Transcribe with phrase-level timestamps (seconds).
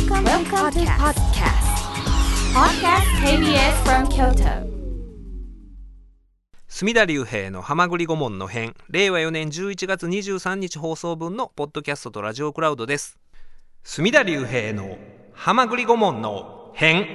[0.00, 1.60] Welcome, Welcome to podcast.
[2.54, 3.04] Podcast.
[3.22, 4.66] KBS from Kyoto.
[6.68, 13.18] 隅田隆平の浜栗顧問の編令和4年11月23日放送分のポッドキャストとラジオクラウドです。
[13.84, 14.96] 隅田隆平の
[15.34, 17.06] 浜栗顧問の編。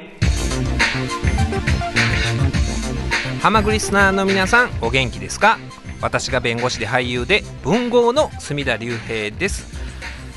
[3.42, 5.58] 浜栗リスナーの皆さんお元気ですか？
[6.02, 9.74] 私が弁護士で俳優で文豪の隅田隆平です。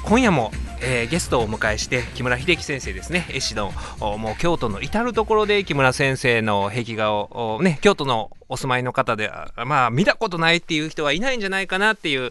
[0.02, 0.50] 今夜も
[0.80, 3.26] えー、ゲストをお迎えして木村秀樹先生ですね。
[3.30, 9.30] 絵師のもう京都の至る所で木村先生の壁画をね京都のお住まいの方で
[9.67, 12.30] まあ見たことないっていう人はいないんじゃないかなっていう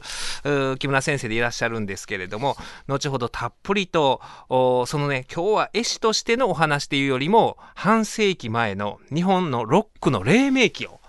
[0.77, 11.00] 木村先生でいらっしゃるんですけれども後ほどたっぷりとそのね今日は絵師としてのお話っていうよりも半世紀前の日本のロックの黎明期を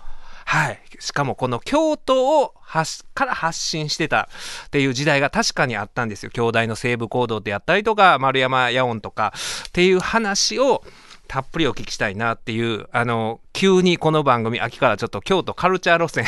[0.49, 0.79] はい。
[0.99, 4.27] しかもこの京都を発から発信してた
[4.65, 6.31] っていう時代が確かにあったんですよ。
[6.31, 9.31] 京大の西部行動であったりとか、丸山野音とか
[9.67, 10.83] っていう話を
[11.27, 16.25] たっぷりお聞きしたいなっていう、あの、急にこの番組秋からちょっと京都カルチャー路線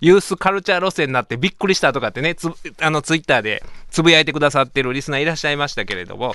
[0.00, 2.48] ユースカルチャー路線になってびっくりしたとかってね、つ
[2.80, 6.34] あのツイッターでつぶやいてくださってるリスナーいらっしゃいましたけれども、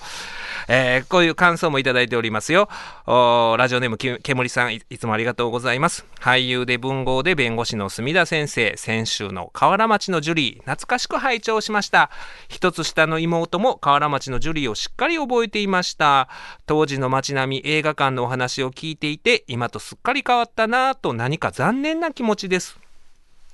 [0.67, 2.69] えー、こういう感想もいただいておりますよ。
[3.08, 6.05] ラジオネームけむりさんい、いつもありがとうございます。
[6.19, 12.11] 俳優で文豪で弁護士の墨田先生、先週の河原町のジュリー、懐かしく拝聴しました。
[12.47, 16.30] 一つ下の妹も河原町のジュリーをしっかり覚えていました。
[16.66, 22.80] 当時の街並み、映画館のお話を聞いていて、今とすっかり変わったなぁと何か残念な気持ちです。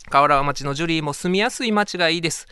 [0.10, 2.48] 河原町のジュリーも住みやすい街がいいです。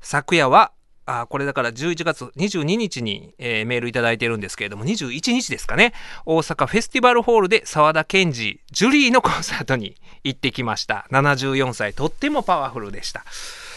[0.00, 0.72] 昨夜は、
[1.06, 5.92] あこれだから11月22日に、えー、メールいただいてるんですけれども、21日ですかね。
[6.24, 11.06] 大阪フェスティバルホールで沢田研二、ジュリーのコンサートに行ってきました。
[11.10, 13.24] 74歳、とってもパワフルでした。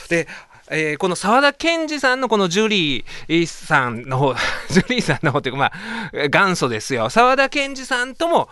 [0.09, 0.27] で、
[0.69, 4.33] えー、この沢田研二さんのこのジュリーさんの方、
[4.69, 5.71] ジュリーさんの方っていうか、ま
[6.23, 7.09] あ、元祖ですよ。
[7.09, 8.49] 沢田研二さんとも、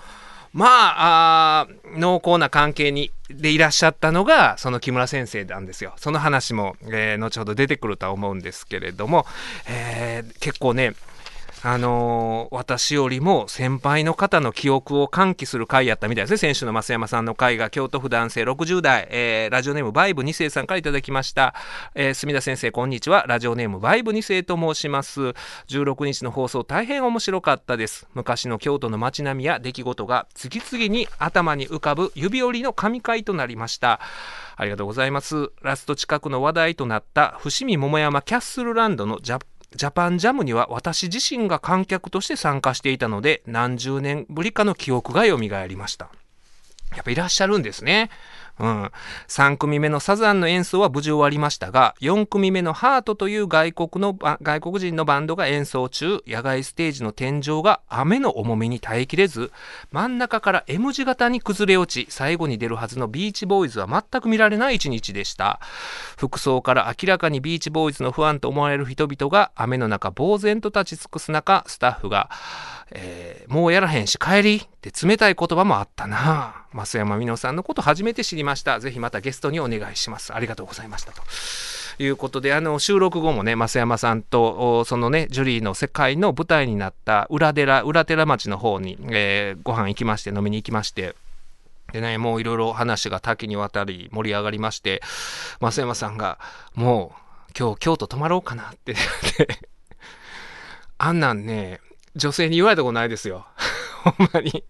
[0.55, 1.67] まあ
[1.97, 5.93] 濃厚な関係にでいらっしゃったのがその木村先生なんですよ。
[5.97, 9.25] その話も、えー、後ほど出てくるとは思うんですけれども、
[9.67, 10.95] えー、結構ね
[11.67, 16.37] あのー、私よりも先輩の方の記憶を喚起する回やったみたいですね。
[16.37, 21.55] 先週の増山さんの回が京都府男性60代、えー、ラジオネームバイブ2世さんからいただきました。
[21.95, 23.25] えー、墨田先生、こんにちは。
[23.27, 25.33] ラジオネームバイブ2世と申します。
[25.67, 28.07] 16日の放送大変面白かったです。
[28.13, 33.99] 昔の京都の街並みや出来事が次々に頭に浮かぶ指折りの神回となりました。
[34.55, 35.49] ありがとうございます。
[35.63, 46.09] ラスト近くの話題となった伏見桃山キャッスルランドのジャッジャパンジャムには私自身が観客として参加していたので何十年ぶりかの記憶が蘇りました。
[46.95, 48.09] やっぱいらっしゃるんですね。
[48.59, 48.91] うん、
[49.27, 56.23] 3組目のサザンの演奏は無事終わりましたが4組目のハートという外国の外国人のバンドが演奏中。
[56.27, 59.51] 野外ステージの天井が雨の重みに耐えきれず
[59.91, 65.59] 真ん中から M 字型に崩れ落ち最後に出るはずのビーチボーイズは全く見られない一日でした。
[66.17, 72.29] 服装から明らかにビーチボーイズの不安と思われる人々が雨の中呆然と立ち尽くす中スタッフが
[72.91, 76.65] えー、もうやらへんし帰りって冷たい言葉もあったな。
[76.73, 78.79] 増山美濃さんのこと初めて知りました。
[78.79, 80.33] ぜひまたゲストにお願いします。
[80.33, 81.11] ありがとうございました。
[81.11, 91.15] ということであの収録後もね増山さんとそのねジュリーの世界の舞台になった裏寺裏寺町の方に、えー、ご飯行きまして飲みに行きまして
[91.95, 95.01] でね、もういろいろ話が多岐にわたり盛り上がりまして、
[95.61, 96.39] 増山さんが、
[96.73, 97.15] も
[97.49, 98.95] う今日京都泊まろうかなって。
[100.97, 101.79] あんなんね、
[102.15, 103.45] 女性に言われたことないですよ。
[104.03, 104.63] ほんまに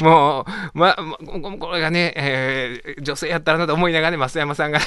[0.00, 0.96] もう、ま、
[1.58, 4.84] これがね、えー、女性やったらなと思いながらね、増山さんがね、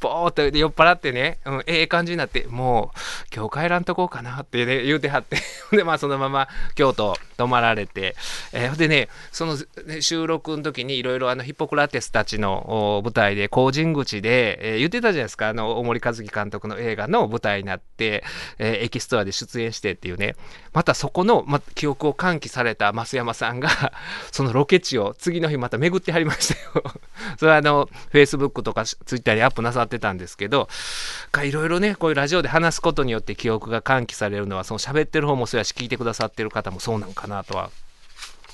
[0.00, 5.36] ポーっと酔っ払ってね、うん、ええ感じになって、もう、今日帰らんとこうかなってね、言うてはって、
[5.76, 8.16] で、まあ、そのまま京都泊まられて、
[8.52, 9.56] えー、でね、その、
[9.86, 18.24] ね、収録の時にいろいろあの、ヒポクラテスたちの舞台で、工人口で、えー、言ってたじゃないですか、あの、大森和樹監督の映画の舞台になって、
[18.58, 20.36] えー、エキストラで出演してっていうね、
[20.72, 23.92] またそこの、ま、記憶を喚起された増山さんが、
[24.32, 26.84] そのロケ地を次の日また巡ってはりましたよ。
[27.38, 30.68] それはあの、Facebook とか Twitter にアップなさってたんですけど、
[31.44, 37.70] いろいろね、こういうラジオで話すことによって記憶が喚起されるのは、その喋ってる方もそうやし、聞いてくださってる方もそうなんかなとは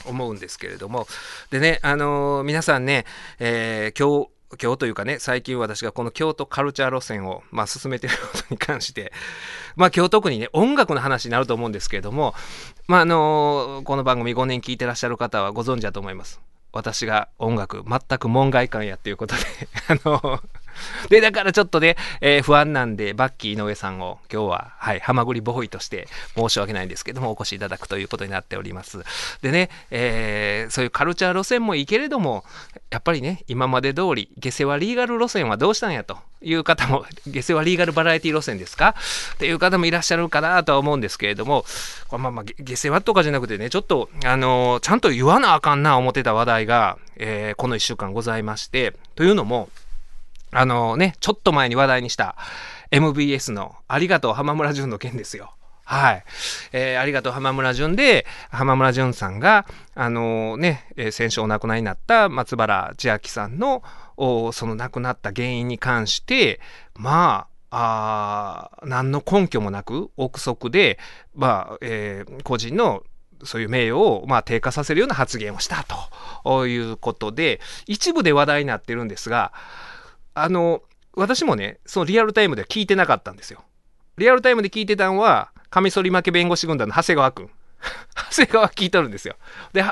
[0.06, 1.06] 思うんですけれども。
[1.50, 3.04] でね、あのー、皆さんね、
[3.38, 4.30] えー、今日、
[4.62, 9.12] 今日というかね、最近私がこの京都カルチャー路線を、まあ、進めてることに関して、
[9.76, 12.34] まあ、今日特にね、音楽の話になると思うんですけれども、
[12.86, 16.40] まあ、あのー、この番組5年聞いてらっしゃる方はご存知だと思います。
[16.72, 19.42] 私が音楽全く門外観やっていうことで
[19.88, 20.40] あの
[21.08, 28.98] で、だからちょっとね、えー、不安なんで、バッキー井上さんを今日は、はい、ハマグリボーイとして申し訳ないんですけども、お越しいただくということになっております。
[29.42, 32.44] でね、えー、そういうカルチャー路線もいいけれども、
[32.90, 38.94] やっぱりね、今まで通り、下世話リーガル路線はどうしたんやという方も、下世話リーガルバラエティ路線ですか？
[39.34, 41.64] っていう方もいらっしゃるかなとは思うんですけれども、
[42.08, 49.68] これまあまあ、下世話とかじゃなくてね、ちょっと、あのー、ちゃんと言わなあかんな思ってた話題が、えー、この1週間ございまして、というのも、
[50.50, 52.36] あのね、ちょっと前に話題にした
[52.90, 55.52] MBS のありがとう浜村淳の件ですよ。
[55.84, 56.24] はい。
[56.72, 63.82] えー、ありがとう浜村淳で、浜村淳さんが、あのー、ね、えー、先週お亡くなりになった松原千明さんの、
[64.16, 66.60] その亡くなった原因に関して、
[66.94, 70.98] まあ、あ何の根拠もなく、憶測で、
[71.34, 73.02] まあ、えー、個人の
[73.44, 75.86] そういう名誉を、まあ、低下させるような発言をした
[76.44, 79.52] ということで、一部で話題になってるんですが、
[80.42, 80.82] あの、
[81.14, 83.64] 私もね、そのリアルタイムでは聞いてなかったんですよ。
[84.18, 87.50] リアルタイムで聞いてたんは、カミソリ負け弁護士軍団の長谷川くん。
[88.30, 89.36] 長谷川聞いとるんですよ。
[89.72, 89.84] で、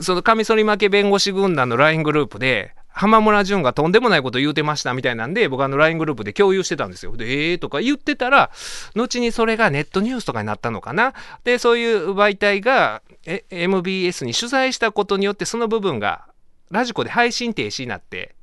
[0.00, 7.16] そのカミソリ負け弁護士軍団の LINE グループで、浜村淳がとんでもないこと言うてましたみたいなんで、僕あの LINE グループで共有してたんですよ。
[7.16, 7.58] で、えー？
[7.58, 8.50] とか言ってたら、
[8.94, 11.14] 後にそれがネットニュースとかになったのかな。
[11.44, 13.02] で、そういう媒体が
[13.50, 16.26] MBS に取材したことによって、その部分が
[16.70, 18.34] ラジコで配信停止になって、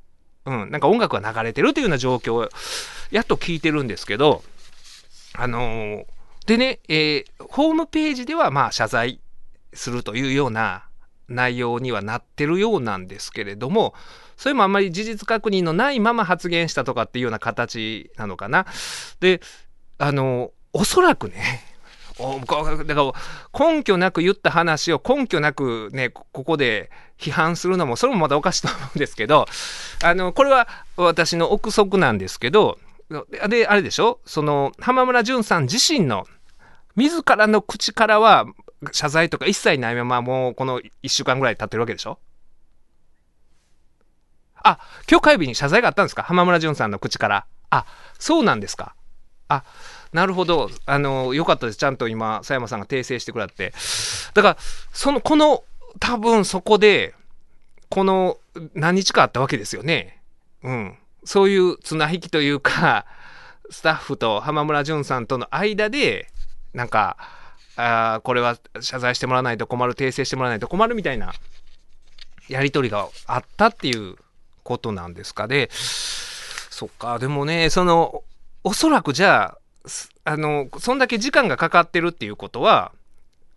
[0.48, 2.48] うん、なんか音楽が流れてるというような状況を
[3.10, 4.42] やっと聞いてるんですけど、
[5.34, 6.04] あのー、
[6.46, 9.20] でね、えー、ホームページではまあ謝罪
[9.74, 10.84] するというような
[11.28, 13.92] 内容にはなってるようなんですけれども、
[14.38, 18.66] それもあんまり事実確認のないまま発言したとかっていうような形なのかな。
[19.20, 19.42] で、
[19.98, 21.62] あの、おそらくね、
[22.18, 23.12] だか
[23.54, 29.46] ら根拠なく言った話を根拠なくね、ここで批判するのも、それもまたおかしいと思うんですけど、
[30.02, 32.78] あの、これは私の憶測なんですけど、
[33.48, 36.26] で、あれでしょその、浜村淳さん自身の、
[36.96, 38.46] 自らの口からは
[38.92, 42.18] 謝罪とか一切ないまま、もうこの1週間ぐらい経ってるわけでしょ
[44.62, 44.78] あ、
[45.10, 47.46] 今日火曜日に謝罪があったんですか浜村淳さんの口から。
[47.70, 47.86] あ、
[48.18, 48.94] そうなんですか。
[49.48, 49.64] あ、
[50.12, 50.70] なるほど。
[50.86, 51.78] あの、よかったです。
[51.78, 53.72] ちゃんと今、佐山さんが訂正してくれて。
[54.34, 54.56] だから、
[54.92, 55.64] その、この、
[56.00, 57.14] 多分そこで、
[57.90, 58.38] この
[58.74, 60.20] 何日かあったわけですよね。
[60.62, 60.98] うん。
[61.24, 63.06] そういう綱引きというか、
[63.70, 66.28] スタッフと浜村淳さんとの間で、
[66.74, 67.16] なんか、
[67.76, 71.32] あこれは謝罪してもらわないと困る、訂正してもらわないと困るみたいな
[72.48, 74.16] やり取りがあったっていう
[74.64, 78.22] ことなんですかで、そっか、でもね、その、
[78.64, 79.57] おそらくじゃあ、
[80.24, 82.92] あの、そんだけ時間がかかってるっていうことは、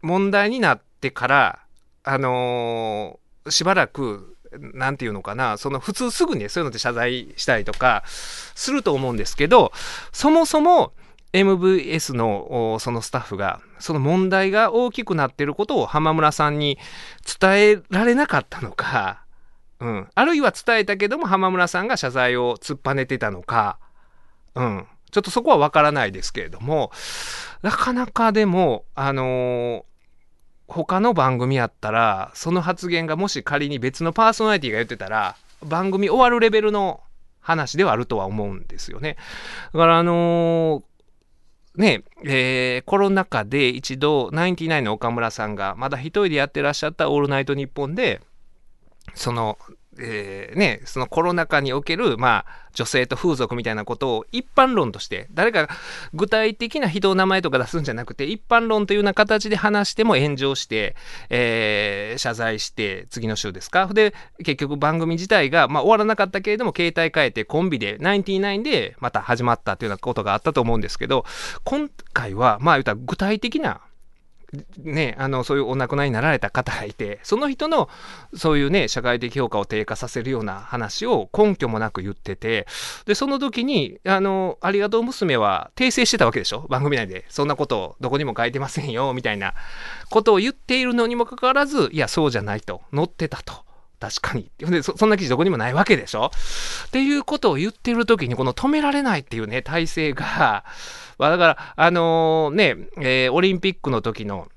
[0.02, 1.60] 問題になってから、
[2.04, 9.72] あのー、しばらく、なんていうのかな、その普通すぐにそういうので謝罪したりとかすると思うんですけど、
[10.12, 10.94] そもそも
[11.34, 16.78] MVS のそのスタッフが、その問題が大きくなってることを浜村さんに
[17.40, 19.24] 伝えられなかったのか、
[19.80, 20.08] うん。
[20.14, 23.80] あるいは伝えたけども浜村さんが謝罪を突っぱねてたのか、
[24.56, 24.88] うん。
[25.12, 26.92] ちょっとそこはわからないですけれども、
[27.62, 29.84] なかなかでも、あのー、
[30.68, 35.36] 他の番組やったら、その発言がもし仮に別のパーソナリティが言ってたら、
[35.66, 37.02] 番組終わるレベルの
[37.42, 39.18] 話ではあるとは思うんですよね。
[39.74, 48.22] だからあのー、ね、えー、コロナ禍で一度、ナインティナインの岡村さんが、まだ一人でやってらっしゃったオールナイトニッポンで、
[49.14, 49.58] その
[50.00, 55.68] えー、ね、そのコロナ禍における、まあ、女性と風俗みたいなことを一般論として、誰か
[56.14, 60.96] 具体的な人の名前とか出すんじゃなくて、一般論というような形で話しても炎上して、
[61.30, 63.88] えー、謝罪して、次の週ですか？
[63.88, 71.26] で、結局番組自体が、まあ、終わらなかったけれども、携帯変えてコンビで、ナインティナインでまた始まったというようなことがあったと思うんですけど、
[71.66, 73.82] 今回は、まあ、言ったら具体的な
[74.78, 77.88] ね、あのそういうお亡くなりになられた方がいてその人の
[78.36, 82.68] そういうね社会的評価を低下させるような話を根拠もなく言ってて
[83.06, 86.68] でその時にあの「ありがとう娘」は訂正してたわけでしょ？
[86.70, 89.54] 番組内でそんなことをどこにも書いてませんよみたいな
[90.10, 93.54] ことを言っているのにもかかわらずいやそうじゃないと載ってたと。
[94.02, 94.50] 確かに。
[94.58, 96.32] でそ、そんな記事どこにもないわけでしょ？
[96.88, 100.66] っていうことを言ってる時に、この止められないっていうね、体制が、
[101.30, 104.48] だから、あのー、ね、えー、オリンピックの時の、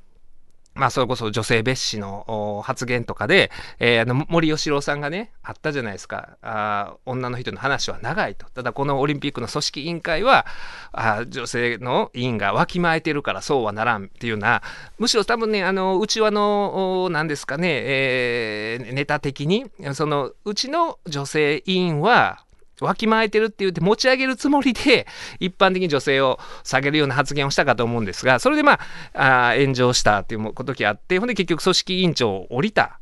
[0.75, 6.97] まあ、それこそ女性蔑視の発言とかで、えー、あの森喜朗さんがね、あったじゃないですかあ。
[7.07, 8.47] 女の人の話は長いと。
[8.51, 10.47] ただ、このオリンピックの組織委員会は、
[10.91, 14.63] あ女性の委員がわきまえてるからそうはならんっていうような、
[14.99, 22.45] むしろ多分ね、あの、うちわの、なんですかね、えー、ネタ的に、その、うちの女性委員は、
[22.81, 25.07] わきまえてるって言って持ち上げるつもりで
[25.39, 28.81] 一般的に女性を下げるような発言をしたかと思うんですがそれでま
[29.15, 32.99] ああ炎上したっていう時あってほんで結局組織委員長を降りた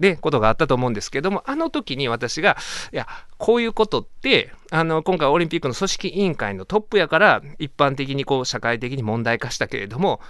[0.00, 2.56] でことがあったと思うんですけどもあの時に私が
[2.92, 3.06] いや
[3.38, 10.20] こういうことってあの今回オリンピックの組織委員会のトップやから一般的にこう社会的に問題化したけれども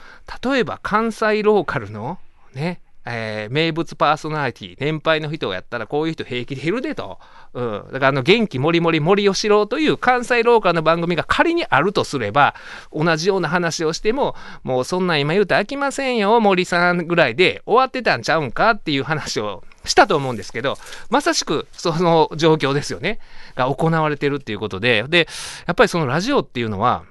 [0.42, 2.18] 例えば関西ローカルの
[2.54, 7.19] ねえー、名物パーソナリティ、年配の人をやったらこういう人平気でいるでと。
[7.55, 7.85] うん。
[7.93, 12.57] だからあの元気もりもり森吉郎という関西ローカルの番組が仮にあるとすれば、
[12.93, 14.35] 同じような話をしても、
[14.65, 20.77] もうそんなん今言うと飽きませんよ、森さんぐらいで終わってたんちゃうんかっていう話をしたと思うんですけど、
[21.09, 23.21] まさしくその状況ですよね。
[23.55, 25.29] が行われてるっていうことで、で、
[25.67, 27.05] やっぱりそのラジオっていうのは、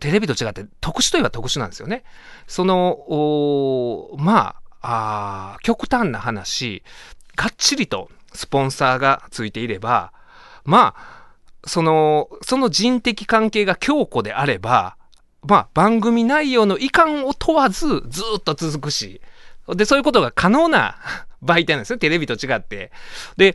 [0.00, 2.02] テレビと違って特殊といえば特殊なんですよね。
[2.48, 6.82] その、まあ、あ極端な話、
[7.36, 10.12] がっちりとスポンサーがついていれば、
[10.64, 11.24] まあ、
[11.66, 14.96] その、その人的関係が強固であれば、
[15.46, 19.20] まあ、番組内容の遺憾を問わずずっと続くし、
[19.68, 20.96] で、そういうことが可能な
[21.42, 22.90] 媒体なんですよ、テレビと違って。
[23.36, 23.54] で、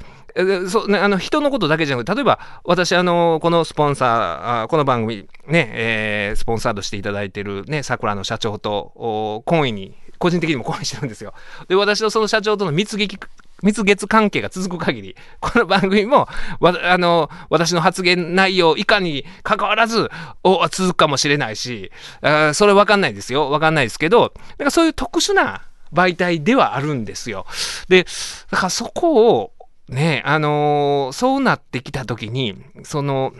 [0.69, 11.33] そ、あの人のことだけじゃなくて、例えば私、あのこのスポンサー、この番組、ね、えー、スポンサードしていただいてるね、桜の社長と、懇意に個人的にも講演してるんですよ。
[11.67, 13.17] で、私とその社長との蜜月、
[13.63, 16.27] 蜜月関係が続く限り、この番組も、
[16.61, 20.09] あの、私の発言内容以下に関わらず、
[20.43, 23.49] お続くかもしれないし、あそれわかんないですよ。
[23.49, 27.45] わかんないですけど、なんかそういう特殊な媒体ではあるんですよ。
[27.87, 28.05] で、
[28.51, 29.53] だからそこを、
[29.87, 33.33] ね、あのー、そうなってきた時に、その、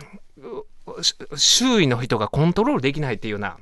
[1.36, 3.56] 周囲の人がコントロールできないっていうような、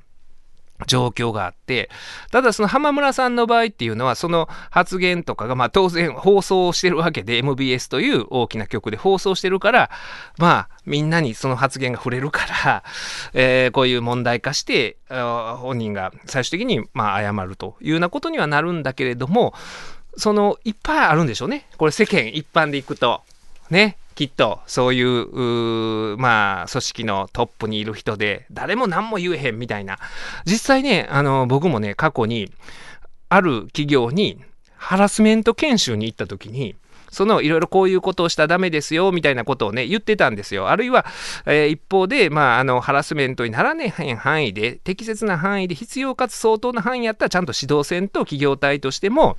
[0.87, 1.91] 状況があって、
[2.31, 9.91] ただその浜村さんの場合っていうのは、その発言とかが、まあ当然放送してるわけで、MBS という大きな局で放送してるから、
[10.39, 12.85] まあみんなにその発言が触れるから、
[13.35, 19.55] えー、こういう問題化して、本人が最終的にまあ謝るというようなことにはなるんだけれども、
[20.17, 21.67] そのいっぱいあるんでしょうね。
[21.77, 23.23] これ世間一般でいくと。
[23.71, 23.97] ね。
[24.19, 30.01] きっとそういうまあ組織のトップにいる人で誰も何も言えへんみたいな
[30.45, 32.51] 実際ねあの僕もね過去に
[33.29, 34.43] ある企業に
[34.75, 36.75] ハラスメント研修に行った時に
[37.13, 40.69] そのいろいろこういうことをしたらダメですよみたいなことをね言ってたんですよ。
[40.69, 41.07] あるいは、
[41.47, 49.37] えー、一方で、まあ、あのハラスメントにならない範囲で適切な範囲で必要かつ相当な範囲やったらちゃんと指導せんと企業体としても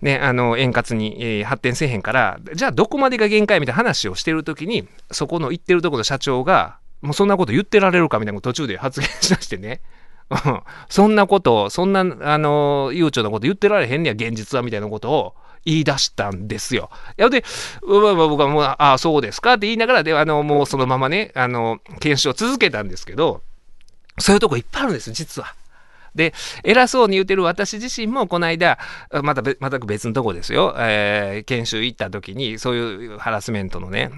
[0.00, 9.80] ね、あの円滑に、えー、発展せえへんからじゃあどこまでが限界みたいな話をしてる時にそこの言ってるところの社長がもうそんなこと言ってられるかみたいな途中で発言しだしてね
[10.88, 16.90] そんなことそんなあの悠長なこと言ってられへんねや現実はみたいなことを言い出したんですよ。
[17.18, 17.44] いやで、
[17.82, 23.42] 僕はもう、ああ、そうですかって言いながら、で、あの、もうそのままね、あの、検証を続けたんですけど、
[24.18, 25.54] そういうとこいっぱいあるんです、実は。
[26.14, 26.34] で、
[26.64, 28.78] 偉そうに言うてる私自身も、この間、
[29.22, 34.10] また、全く別のとこですよ、えー、研修行った時に、そういうハラスメントのね、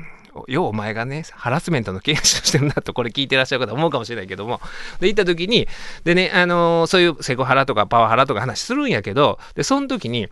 [0.49, 4.61] ようお前がね、ハラスメントの研修してるなと、これ聞いてらっしゃる方思うかもしれないけども、
[5.00, 5.68] で、行った時に、
[6.04, 10.28] でね、あのー、そういうセコハラとかパワハラとか話するんやけど、で、その時に、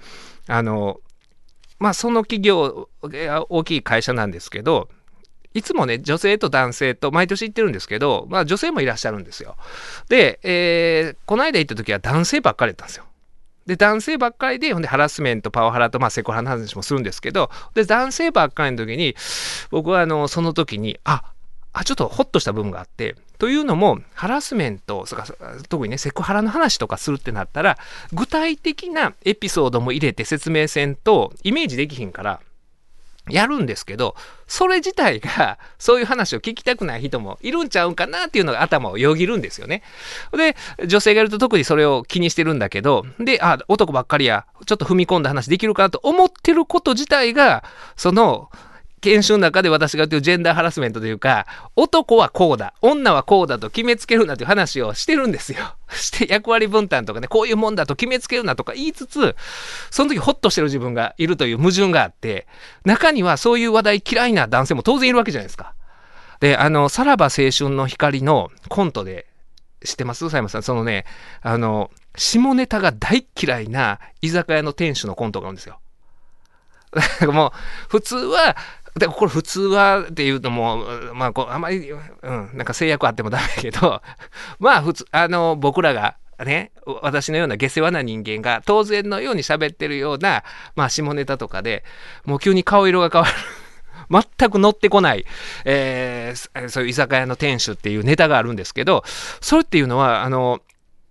[0.47, 0.99] あのー、
[1.79, 2.89] まあ、その企業、
[3.49, 4.89] 大きい会社なんですけど、
[5.55, 9.57] いつもね、女性と男性と毎年行ってるんですけど、まあ女性もいらっしゃるんですよ。
[10.09, 13.05] で、えー、この間行った時は男性ばっかりだったんですよ。
[13.67, 19.15] で、男性ばっかりで、ほんでハラスメント、パワハラと、まあセクハラの話もするんですけど、で、男性ばっかりの時に、
[19.71, 21.23] 僕はあの、その時に、あ、
[21.75, 25.27] あ、ちょっとホッとした部分があって、というのも、ハラスメント、そか
[25.69, 27.77] 特にね、セクハラの話とかするってなったら、
[28.13, 32.41] 具体的なエピソードも入れて説明せんと、イメージできひんから、
[33.31, 34.15] やるんですけど、
[34.47, 39.83] それ自体が、 そういう話を聞きたくない人もいるんちゃうんかなっていうのが頭をよぎるんですよね。
[40.33, 40.57] で、
[40.87, 47.65] 女性がいると特にそれを気にしてるんだけど、で、あ、男ばっかりや、ちょっと踏み込んだ話できるかなと思ってること自体が、
[47.97, 48.51] その、
[49.01, 55.77] 研修の中で私が言ってるジェンダーハラスメントというか、男はこうだ、女はこうだと決めつけるなという話をしてるんですよ。
[55.91, 59.37] して役割分担とかね、こういうもんだと決めつけるなとか言いつつ、
[59.91, 62.47] その時ホッとしてる自分がいるという矛盾があって、
[62.85, 65.75] 中にはそういう話題嫌いな男性も当然いるわけじゃないですか。
[66.41, 69.27] で、あの、さらば青春の光のコントで、
[69.85, 70.25] 知ってます？
[70.25, 70.63] 佐山さん。
[70.63, 71.05] そのね、
[71.41, 75.79] あの、下ネタが大嫌いな居酒屋の店主のコントがあるんですよ。
[77.33, 77.53] もう、
[77.89, 78.57] 普通は、
[78.99, 84.03] でこれ普通はっていうのも、まあ、こうあまり、うん、なんか制約あってもダメだけど、
[84.59, 86.71] まあ普通、あの、僕らが、ね、
[87.03, 90.45] 私のような下世話な人間が当然のように喋ってるような、
[90.77, 91.83] まあ、下ネタとかで
[92.25, 93.35] もう急に顔色が変わる
[94.39, 95.27] 全く乗ってこない、
[95.65, 99.03] えーそういう居酒屋の店主っていうネタがあるんですけど、
[99.41, 100.61] それっていうのは、あの、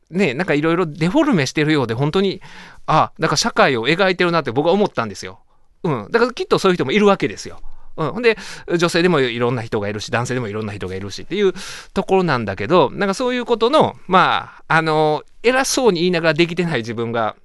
[0.10, 2.42] ね、なんかいろいろデフォルメしてるようで、本当に、
[2.86, 5.40] あ、だか社会を描いてるなって僕は思ったんですよ。
[5.84, 6.08] うん。
[6.12, 7.60] だからきっとそういう人もいるわけですよ。
[7.98, 8.38] うん、ほんで
[8.78, 11.54] 女性でもいろんな人がいるし男性でもいろんな人がいるしっていう
[11.94, 17.36] ところなんだけどなんかそういうことのまああの偉そうに言いながらできてない自分が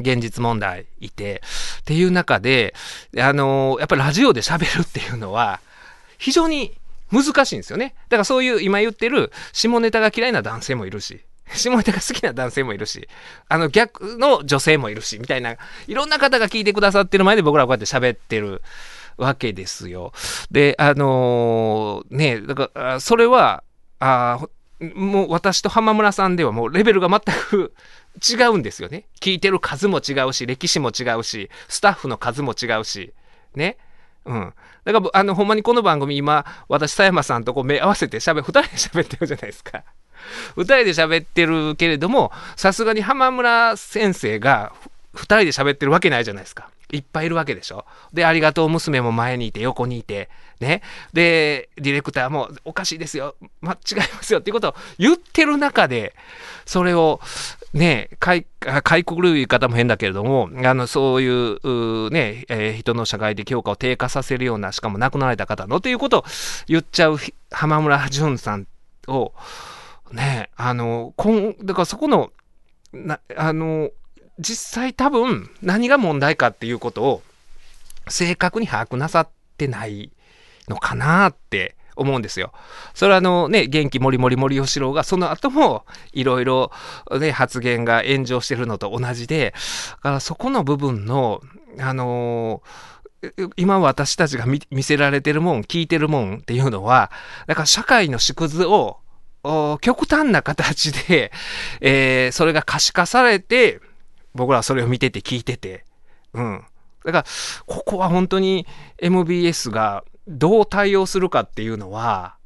[0.00, 1.42] 現実問題いて
[1.80, 2.74] っていう中で
[3.18, 5.60] あのやっぱりラジオで喋るっていうのは
[6.18, 6.72] 非常に
[7.12, 7.94] 難しいんですよね。
[8.08, 11.20] だからそういう今言ってる下ネタが嫌いな男性もいるし
[11.54, 13.08] 下ネタが好きな男性もいるし、
[13.48, 15.56] あの逆の女性もいるし、みたいな、
[15.86, 18.62] いろんな方が聞いてくださってる前で僕らはこうやって喋ってる
[19.16, 20.12] わけですよ。
[20.50, 23.62] で、あのーね、だから、それは、
[23.98, 24.46] あ
[24.94, 27.72] もう私と浜村さんではもうレベルが全く
[28.22, 29.06] 違うんですよね。
[29.20, 33.14] 聞いてる数も違うし、歴史も違うし、スタッフの数も違うし、
[33.54, 33.78] ね。
[34.26, 34.52] うん。
[34.84, 39.82] だから、あの、ほんまにこの番組今、私、佐山さんとこう目合わせて喋、二人で喋ってるじゃないですか。
[40.56, 44.72] 二人で喋ってるけれども、さすがに浜村先生が
[45.14, 46.68] ふ二人で喋ってるわけないじゃないですか。
[46.92, 47.84] いっぱいいるわけでしょ？
[48.12, 50.82] で、ありがとう娘も前にいて、横にいて、ね？
[51.12, 53.34] で、ディレクターもおかしいですよ。
[53.60, 56.14] 間違いますよっていうことを言ってる中で、
[56.64, 57.20] それを、
[57.72, 66.24] ね、かい、かいくぐる言い方も変だけれども、あの、そういう、うね、えー人の社会的評価を低下させるような、しかも亡くなられた方のということを
[66.68, 67.18] 言っちゃう
[67.50, 68.66] 浜村淳さん
[69.08, 69.32] を、
[70.12, 72.30] ね、あの、こん、だからそこの、
[72.92, 73.90] な、あの、
[74.38, 77.22] 実際多分何が問題かっていうことを
[78.08, 80.10] 正確に把握なさってない
[80.68, 82.52] のかなって思うんですよ。
[82.94, 86.70] それはあのね、元気もりもり森喜朗がその後もいろいろ
[87.18, 89.54] ね、発言が炎上してるのと同じで、
[89.92, 91.40] だからそこの部分の、
[91.80, 92.62] あの
[93.56, 97.10] 今私たちが見せられてるもん、聞いてるもんっていうのは、
[97.46, 98.98] だから社会の縮図を
[99.80, 101.32] 極端な形で、
[101.80, 103.80] えーそれが可視化されて、
[104.36, 105.84] 僕らはそれを見てて聞いてて、
[106.34, 106.64] うん。
[107.04, 107.24] だから、
[107.66, 108.66] ここは本当に
[108.98, 112.36] MBS がどう対応するかっていうのは、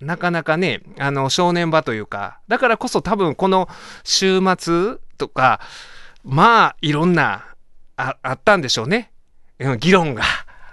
[0.00, 3.68] なかなかね、あの、正念場というか、だからこそ多分この
[4.04, 5.60] 週末とか、
[6.24, 7.46] まあ、いろんな、
[7.96, 9.10] ああったんでしょうね。
[9.58, 10.22] うん議論が。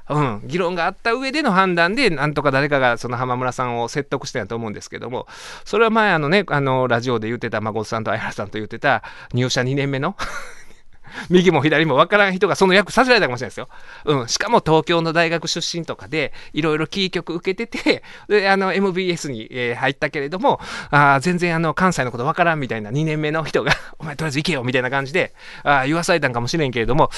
[0.07, 5.27] うん、議論があった上での判断で、なんとか誰かがその浜村さんを説得したんと思うんですけども、
[5.63, 9.01] それは前あのね、あの、ラジオで言ってた、孫さんと相原さんと言ってた、
[9.33, 10.15] 入社2年目の、
[11.29, 13.69] 右も左も分からん人がその役させられたかもしれないですよ。
[14.05, 14.27] うん。
[14.27, 27.11] しかも東京の大学出身とかで、いろいろキー局受けてて、で、あの、MBS に、えー入ったけれども、あ全然あの、関西のこと分からんみたいな2年目の人が、 お前とりあえず行けよみたいな感じで、あ言わされたんかもしれんけれども、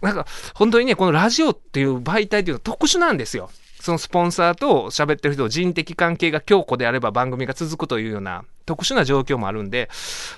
[0.00, 3.50] なんか、本当にね、このラジオっていう媒体っていうのは特殊なんですよ。
[3.82, 9.88] そのスポンサーと喋ってる人、人的関係が強固であれば番組が続くというような特殊な状況もあるんで、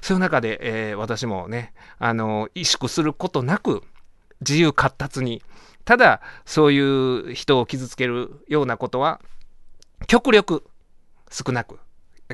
[0.01, 3.83] そういう中で、えー私もね、あの、萎縮することなく、
[4.41, 5.43] 自由闊達に、
[5.85, 9.21] ただ、そういう人を傷つけるようなことは、
[10.07, 10.65] 極力
[11.31, 11.79] 少なく。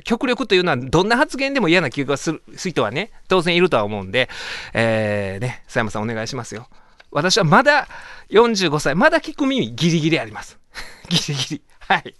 [0.04, 4.28] 極力というのは、どんな発言でも嫌な気がする人はね、当然いるとは思うんで、
[4.74, 6.68] えー、ね、佐山さんお願いしますよ。
[7.10, 7.88] 私はまだ
[8.28, 10.59] 45歳、まだ聞く耳ギリギリあります。
[11.08, 11.62] ギリギリ。
[11.80, 12.14] はい。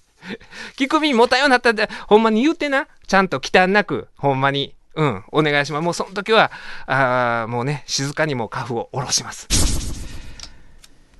[0.77, 2.87] 聞く耳持たんようになったんで、ほんまに言うてな。
[3.07, 4.75] ちゃんと忌憚なく、ほんまに。
[4.97, 5.83] うん、お願いします。
[5.83, 6.51] もうその時は、
[6.87, 9.47] あーもうね、静かにもうカフを下ろします。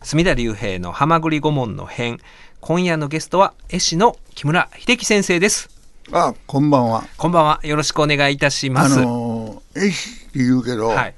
[0.03, 2.19] 隅田隆平の浜栗顧問の編。
[2.61, 5.71] 今夜のゲストは、絵師の木村秀樹先生です。
[6.13, 7.05] あ、こんばんは。
[7.17, 7.61] こんばんは。
[7.63, 9.01] よろしくお願いいたしまあす。
[9.01, 11.15] のー絵師って言うけど、はい。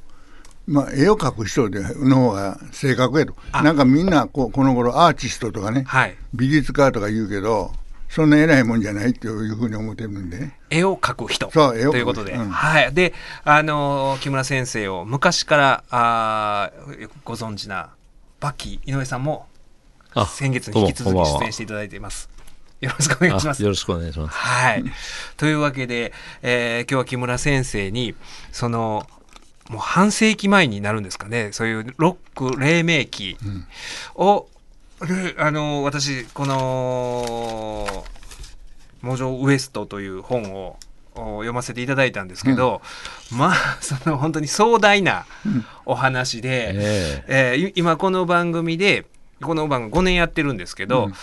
[0.66, 3.34] まあ絵を描く人での方が正確やと。
[3.52, 6.16] なんかみんなこうこの頃アーティストとかね、はい。
[6.34, 7.72] 美術家とか言うけど、
[8.08, 10.58] そんな偉いもんじゃないっていうふうに思ってるんでね。
[10.70, 12.92] 絵を描く人そう絵を描くということで、うんはい。
[12.92, 17.90] で、あのー木村先生を昔からあーご存知な
[18.38, 19.46] バッキー井上さんも
[20.14, 22.28] あ先月に引き続き出演していただいています。
[22.82, 23.62] よろしくお願いしますあ。
[23.62, 24.36] よろしくお願いします。
[24.36, 24.84] はい。
[25.36, 28.14] というわけで、えー今日は木村先生に、
[28.50, 29.06] その、
[29.68, 33.36] もう半世紀前になるんですかね、そういうロック黎明期
[34.14, 34.48] を、
[35.00, 38.04] であの、私、この、
[39.02, 40.76] モジョウエストという本を
[41.14, 42.80] お読ませていただいたんですけど、
[43.30, 45.26] まあ、その本当に壮大な
[45.84, 47.52] お話で、ええ。
[47.54, 49.04] ーい今この番組で
[49.42, 51.14] この番組5年やってるんですけど、うん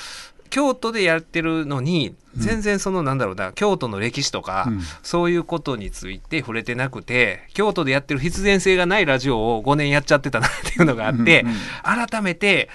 [0.50, 4.82] 京都でやってるのに全然そのなんだろうな京都の歴史とか、うん。
[5.04, 12.70] そういうことについて触れてなくて京都でやってる必然性がないラジオを5年やっちゃってたなっていうのがあって、うんうん改めて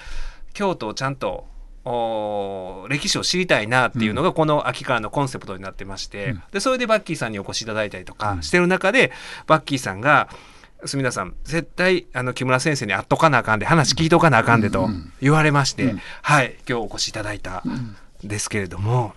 [0.53, 1.47] 京都をちゃんと
[1.83, 6.43] お歴史を知りたいなっていうのがこの秋からのコンセプトになってまして、うん。
[6.51, 8.43] でそれでバッキーさんにお越しいただいたりとかうん。
[8.43, 9.11] してる中で、
[9.47, 10.29] バッキーさんが
[10.87, 14.89] 「すみださん絶対あの木村先生に会っとかなあかんで話聞いとかなあかんで」と
[15.21, 16.01] 言われまして、うん。
[16.21, 17.95] はい今日お越しいただいたん。
[18.23, 19.13] ですけれども、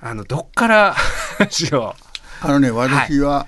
[0.00, 0.94] あのどっから
[1.38, 1.94] 話を。
[2.40, 3.46] あのね私は、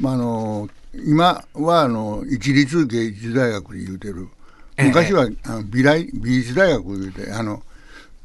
[0.00, 4.28] まあ、あの今はあの一律芸術大学で言うてる。
[4.76, 4.88] ええ。
[4.88, 7.62] 昔は、あの美大美術大学言うてあの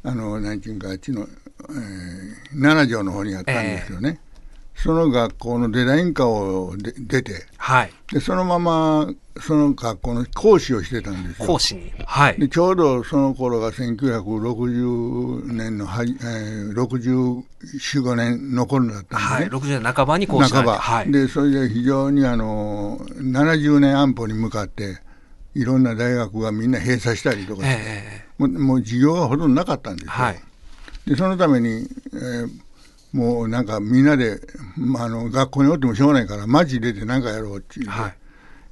[0.02, 1.28] あのなんていうんかあっちの、
[1.68, 4.18] えー、七条の方にあったんですよね、
[4.82, 11.46] その学校のデザイン科をで出てはい、でそのままその学校の講師をしてたんですよ。
[11.46, 12.38] 講師に、はい。
[12.38, 24.98] でちょうどその頃が1960年のはじ、えー、64,5年の頃だったんはい、でね、60年半ばに講師半ば、はい、でそれで非常にあの70年安保に向かって
[25.54, 28.24] いろんな大学がみんな閉鎖したりとかして、え。
[28.38, 30.40] もうもう授業がほとんどなかったんですよ、はい。
[31.06, 32.69] でそのために、えー
[33.12, 34.40] もうなんかみんなで、
[34.76, 38.14] まあ、あの学校におってもしょうがないから街出て何かやろうっていう、はい。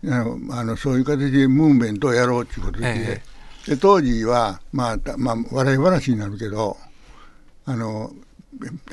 [0.06, 3.22] あのあのそういう形でムーブメントをやろうっていうことで,、
[3.66, 6.76] えで当時は、まあたまあ、笑い話になるけど
[7.64, 8.12] あの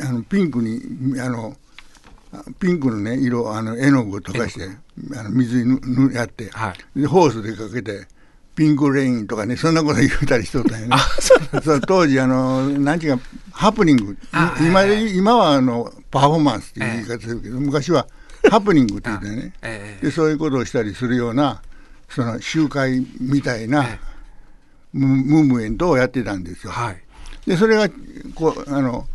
[0.02, 0.82] あのピンクに
[1.22, 1.56] あの
[2.60, 4.66] ピンクのね色あの絵の具を溶かして
[5.18, 5.80] あの水に
[6.14, 7.02] やって、はい。
[7.02, 8.08] でホースでかけて
[8.56, 10.96] ピンクレインとかねそんなこと言うたりしとったんよね。
[11.62, 14.18] そう当時あのなんていうかハプニング。
[14.32, 18.08] あ今今はあのパフォーマンスっていう言い方するけど、昔は
[18.50, 20.06] ハプニングって言ってね、ええ。
[20.06, 21.62] でそういうことをしたりするような
[22.10, 24.00] その集会みたいなえ
[24.94, 26.72] ムムーブメントをやってたんですよ。
[26.72, 27.02] はい。
[27.46, 27.90] でそれが
[28.34, 29.08] こうあの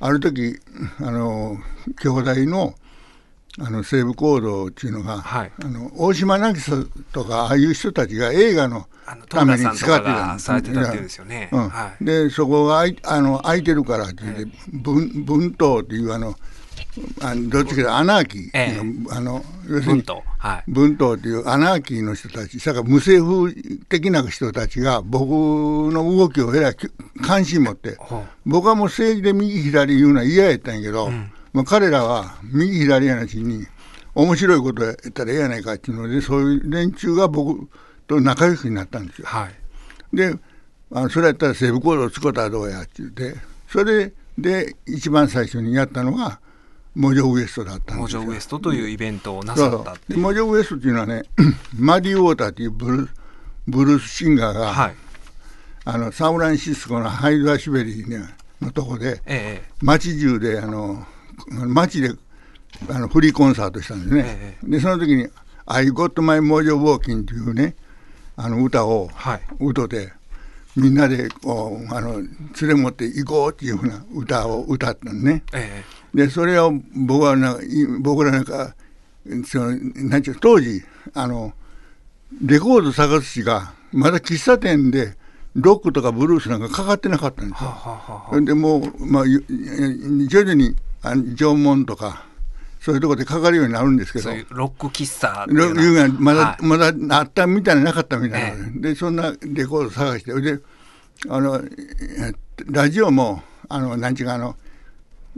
[0.00, 0.58] ある時
[1.00, 1.56] あの
[2.00, 2.74] 兄弟の
[3.60, 5.52] あの西部行動っていうのが、はい。
[5.62, 8.86] あの大島渚とかああいう人たちが映画の
[9.28, 11.48] ために使ってたんですよね。
[11.52, 11.68] うん。
[11.68, 12.04] はい。
[12.04, 16.34] でそこが空いあの空いてるからって言って、文文党っていうあの
[17.20, 20.64] あのどっちかというとアナーキー、えあの要するに文とはい。
[20.68, 23.52] 文党っていうアナーキーの人たち、それから無政府
[23.88, 25.30] 的な人たちが僕
[25.92, 26.76] の動きをえらい
[27.22, 27.98] 関心持って、
[28.46, 31.10] 僕はもう政治で右左言うのは嫌やったんやけど、
[31.58, 33.66] まあ、彼らは右左やなしに
[34.14, 37.68] 面白いことやったらええやないかっていうのでそういう連中が僕
[38.06, 39.26] と仲良くになったんですよ。
[39.26, 39.48] は
[40.12, 40.16] い。
[40.16, 40.36] で
[40.92, 43.34] あのそれやったら西部行動を使ったらどうやって言って
[43.66, 46.38] それで一番最初にやったのが
[46.94, 48.20] モジョウエストだったんですよ。
[48.20, 51.24] モジョウエストというイベントをなさったってモジョウエストっていうのはね
[51.76, 53.08] マディ・ウォーターっていうブル
[53.66, 54.94] ブルースシンガーが、はい。
[55.84, 58.28] あのサンフランシスコのハイドアシベリー、ね、
[58.60, 61.04] のとこでええ街中であの
[61.48, 62.12] 街で
[62.88, 65.26] あのフリーコンサートしたんですね、えでその時に
[65.66, 67.74] 「I got my mojo walking」というね
[68.36, 69.40] あの歌をはい。
[69.58, 70.12] 歌って
[70.76, 72.28] みんなでこうあの連
[72.62, 75.42] れ持って行こうっていうふうな歌を歌ったのね。
[75.52, 75.82] え
[76.14, 77.58] でそれを僕はな
[78.00, 78.74] 僕らなんか
[79.44, 80.82] そのなんていう当時
[81.14, 81.52] あの
[82.42, 85.16] レコード探すしがまだ喫茶店で
[85.54, 87.70] ロックとかブルースなんかかかってなかったんですよ。
[87.70, 89.44] えはあはあはでもう、まあ、ゆ
[90.28, 92.24] 徐々にあの縄文とか
[92.80, 94.24] そういうところでかかるようになるんですけど。
[94.24, 96.64] そういうロック喫茶っていロうのまだ、はい。
[96.64, 100.40] まだあったみたいななかったみたいな、えでそんなレコード探して。
[100.40, 100.60] で
[101.28, 102.32] あのえ
[102.66, 104.54] ラジオもあのなんちゅうかあの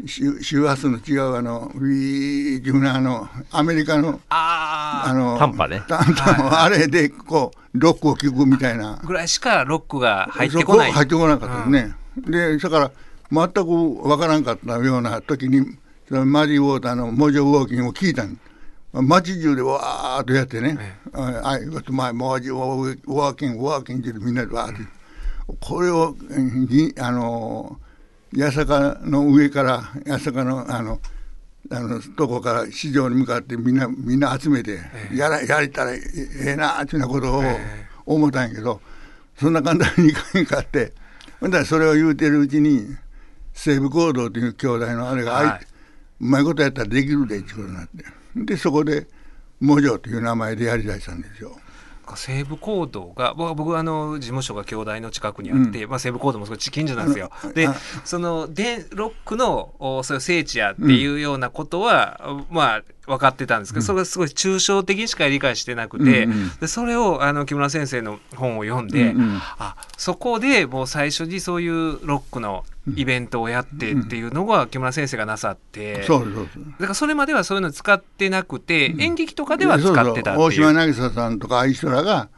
[0.06, 5.82] 周周波数の違うあのウィーっていうなあのアメリカのあああの短波ね。
[5.88, 9.00] 短波あれでこうロックを聴くみたいな。
[9.04, 10.92] ぐらいしかロックが入ってそこない。
[10.92, 11.94] 入ってこなかったですね。
[12.16, 12.92] でだから
[13.32, 18.38] 全くわからんかったような時にそのマディ・ウォーターの「モジョウォーキング」を聞いたん。
[18.92, 20.76] 街中でわーっとやってね
[21.14, 24.84] 「あいごとまあモジョウォーキングウォーキング」ってみんなでわーって、
[25.60, 26.16] これを
[26.68, 27.78] ぎあの
[28.36, 31.00] 八坂の上から八坂のあの
[31.70, 34.80] あのとこから市場に向かってみんなみんな集めて、
[35.14, 36.00] やらやれたらえ
[36.46, 37.42] えなっていうようなことを
[38.06, 38.80] 思ったんやけど、
[39.38, 40.92] そんな簡単にいかへんかって。
[41.40, 42.86] ほんだらそれを言うてるうちに
[43.52, 45.66] 西部行動という兄弟のあれが、はい。
[46.20, 48.04] うまいことやったらできるでってことになって。
[48.36, 49.08] でそこで
[49.60, 51.56] モジョという名前でやりだしたんですよ。
[52.16, 57.30] 西部行動が僕僕あの事務所が兄弟の近くにあって、まあ、西部行動もすごい近所なんですよ。
[57.54, 66.50] であそのでロックのおそういう聖地やっていうようなことは、まあ分かってたんですけど、それがすごい抽象的にしか理解してなくて、うんうん。
[66.60, 69.40] でそれをあの木村先生の本を読んで、うんうん。
[69.58, 72.64] あそこでもう最初にそういうロックの
[72.96, 76.02] イベントをやってっていうのが木村先生がなさって。
[76.04, 76.64] そうそうそう。
[76.72, 80.46] だからそれまではそういうの使ってなくて、演劇とかでは使ってたっていう。
[80.46, 82.28] 大島渚さんとかああいう人らが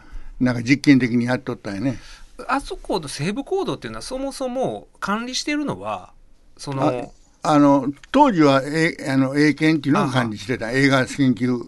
[0.41, 1.99] なんか実験的にやっとったよね。
[2.49, 6.13] あそこの西部コードっていうのはそもそも管理してるのは
[6.57, 10.71] そのあの当時はえあの英検っていうのを管理してた。
[10.71, 11.67] 映画研究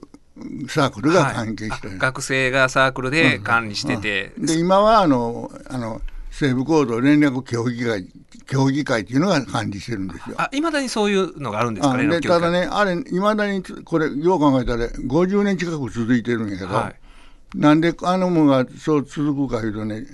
[0.68, 8.08] サークルが関係してる、はいあ学生がサークルで管理してて、で今はあのあの西部コード連絡協議会
[8.46, 10.36] 協議会っていうのが管理してるんですよ。
[10.38, 17.03] あいまだにそういうのがあるんですかあねでただね、あれ、いまだにつこれ、よう考えたら、50年近く続いてるんやけど、はい
[17.54, 20.04] なんであのものがそう続くかいうとね、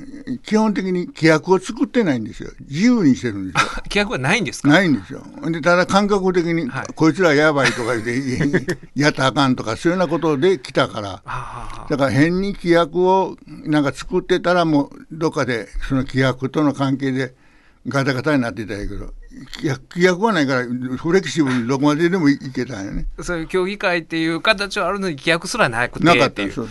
[0.44, 3.70] 基本的に規約を作ってないんですよ、自由にしてるんですよ。
[3.88, 4.68] 規約はないんですか？
[4.68, 5.24] ないんですよ。
[5.50, 6.86] でただ感覚的に、はい。
[6.94, 11.22] こいつらやばいとか言って、 やったらあかんとか、そういうようなことで来たから、
[11.88, 17.34] だから変に規約をなんか作ってたら、もうどっかでその規約との関係で
[17.90, 19.12] ガタガタになってたんやけど、
[19.60, 23.06] 規約はないから、フレキシブルにどこまででもいけたんよね。
[23.20, 26.68] そういう協議会っていう形はあるのに規約すらなくてなかったそう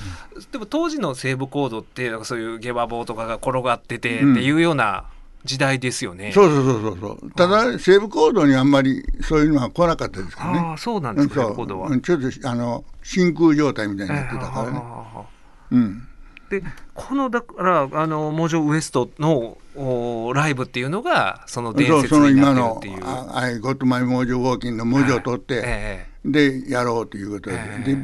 [0.52, 5.06] でも当時の西部コードってそういう下馬棒とかが転がっててうんっていうような
[5.46, 6.32] 時代ですよね。
[6.34, 7.32] そうそうそうそうそう。
[7.32, 10.60] ただ、西部行動にあんまりそういうのは来なかったですからね。
[10.60, 14.72] ああそうなんですか、うん西ちょっとあの真空状態みたいになってたからね。
[14.72, 15.26] ええはあはあはあ
[15.72, 16.08] うん。
[16.50, 23.08] でこのだからあのモジョウエストのおライブっていうのがその伝そう説その今になのってるっていう。
[23.08, 27.96] ああいゴッドマイモージョウォーキンの文字を取って、えでやろうということで,、え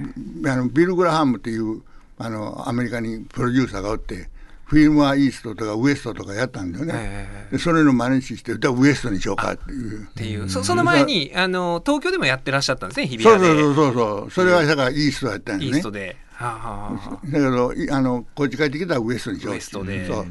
[0.41, 1.81] であのビル・グラハムっていう
[2.17, 4.29] あのアメリカにプロデューサーがおって
[4.65, 10.01] フィルムはイーストとかウエストとかやったんだよね、えでそれの真似して歌ウエストにしようかっていう。
[10.01, 10.49] えっていう。
[10.49, 14.31] そその前にあの東京でもやってらっしゃったんですね日比そう谷でそうそうそう。
[14.31, 15.67] それはだからイーストやったんよね。
[15.67, 16.17] イーストで。
[16.33, 17.27] はあはあはあ。
[17.27, 19.53] だけどいあのこっち帰ってきたらウエストにしよう。
[19.53, 20.07] ウエストで。
[20.07, 20.25] そう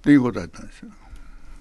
[0.00, 0.88] っていうことだったんですよ。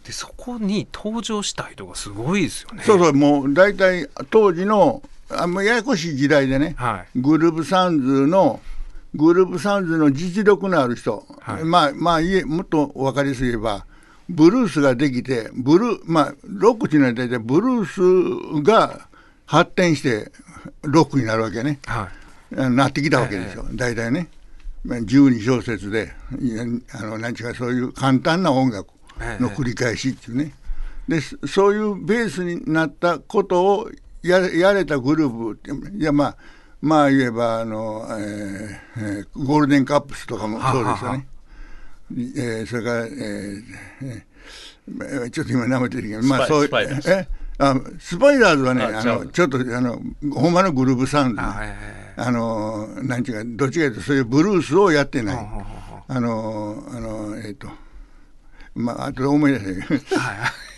[0.04, 2.84] でそこに登場した人がすごいですよね。
[2.84, 7.19] そうそうもう大体当時のあもうややこしい時代でね、はい。
[7.19, 8.62] グループサウンズの
[9.13, 11.63] グループサウンズの実力のある人、はい。
[11.63, 13.86] まあまあいえもっと分かりやすく言えば
[14.30, 19.08] ブルースができてブルーまあロックっていうのは大体ブルースが
[19.45, 20.32] 発展して
[20.82, 21.80] ロックになるわけね。
[21.86, 22.10] は
[22.56, 22.69] い。
[22.71, 24.21] なってきたわけですよ、大体ね。
[24.21, 24.38] まあ
[24.86, 26.13] 12小節で
[26.94, 28.88] あのなんちゅうかそういう簡単な音楽
[29.39, 30.54] の繰り返しっていうね。
[31.08, 36.38] でそそういうベースになったことをややれたグループっていやまあ
[36.82, 41.28] まあ言えばあの、えーえーゴールデンカップスとかもそうですよね。
[42.38, 43.63] えーそれから、えー
[44.02, 47.28] えーちょっと今名前出てきたまあそうスパイダーズえ？
[47.60, 50.00] あスパイダーズはねああのちょっとあの
[50.34, 51.41] ほんまのグループサウンド。
[51.41, 55.36] ねあのなんていうかどっちかというとそういうブルースをやってない。
[55.38, 55.65] は
[56.10, 57.67] あのあのえっ、と
[58.76, 59.95] まああとで思い出せ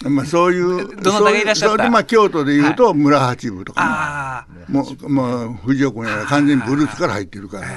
[0.04, 1.70] なまあそういう どなたがいらっしゃった？
[1.70, 4.46] そういうそうでまあ京都でいうと村八部とか。
[4.56, 7.68] ね、もうもう藤尾君やら完全にブルースから入ってるから、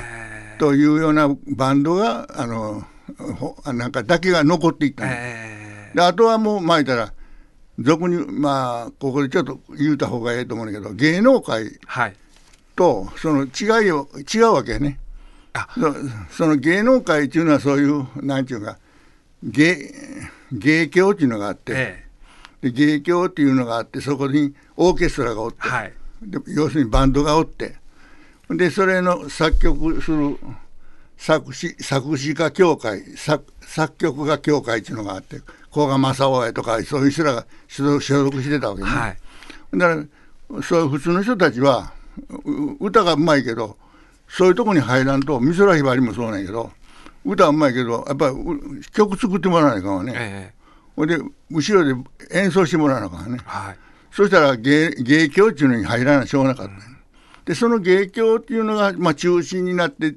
[0.59, 2.83] というようなバンドがあの
[3.39, 7.14] ほなんかだけが残っていったの、えであとはもうまあ言ったら
[7.79, 11.79] 俗にまあここでちょっと言うた方がええと思うんだけど芸能界
[12.77, 14.99] とその違いを違うわけやね。
[15.53, 15.69] あ。
[15.75, 15.95] そ
[16.31, 18.79] その芸能界っていうのはそういうなんていうか
[19.43, 19.93] 芸
[20.53, 22.05] 芸協っていうのがあって、え
[22.63, 25.93] で芸協っていうのがあってそこにオーケストラがおって、えはい。
[26.23, 27.77] で要するにバンドがおって
[28.51, 30.39] でそれの作曲する
[31.17, 35.41] 作詞作詞家協会作作曲家協会っていうのがあって
[35.75, 38.89] 古賀正夫やとかそういう人らが所属してたわけね。
[38.89, 39.19] はい
[39.77, 40.07] だか
[40.53, 41.93] らそういう普通の人たちは
[42.45, 43.77] う歌がうまいけど
[44.29, 46.71] そういうとこに入らんと美空ひばりもそうなんやけど
[47.25, 50.13] 歌はうまいけどやっぱりう曲作ってもらわないかんわね。
[50.15, 51.19] ええほいで
[51.51, 51.95] 後ろで
[52.31, 53.41] 演奏してもらわなあかんね。
[53.45, 53.77] はい
[54.13, 56.73] そしたら芸芸協っていうのに入らなしょうがなかった、
[57.47, 60.15] でその芸協っていうのが、まあ、中心になって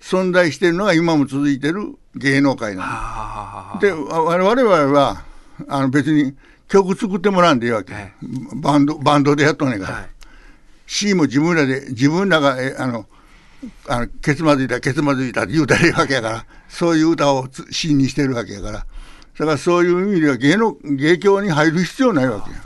[0.00, 3.72] 存在しているのが今も続いてる芸能界なあ。
[3.74, 5.24] のでわ我々は
[5.68, 6.34] あの別に
[6.68, 8.12] 曲作ってもらうんでいいわけ、はい。
[8.56, 10.08] バンドバンドでやっとんねんから、はい。
[10.86, 13.06] C も自分らで自分らがえあの
[13.88, 16.46] あのケツまずいたケツまずいたって言うたらいいわけやから。
[16.68, 18.72] そういう歌をつ C にしてるわけやから。
[18.78, 18.84] だ
[19.46, 22.56] からそういう意味では芸能芸協に入る必要ないわけや。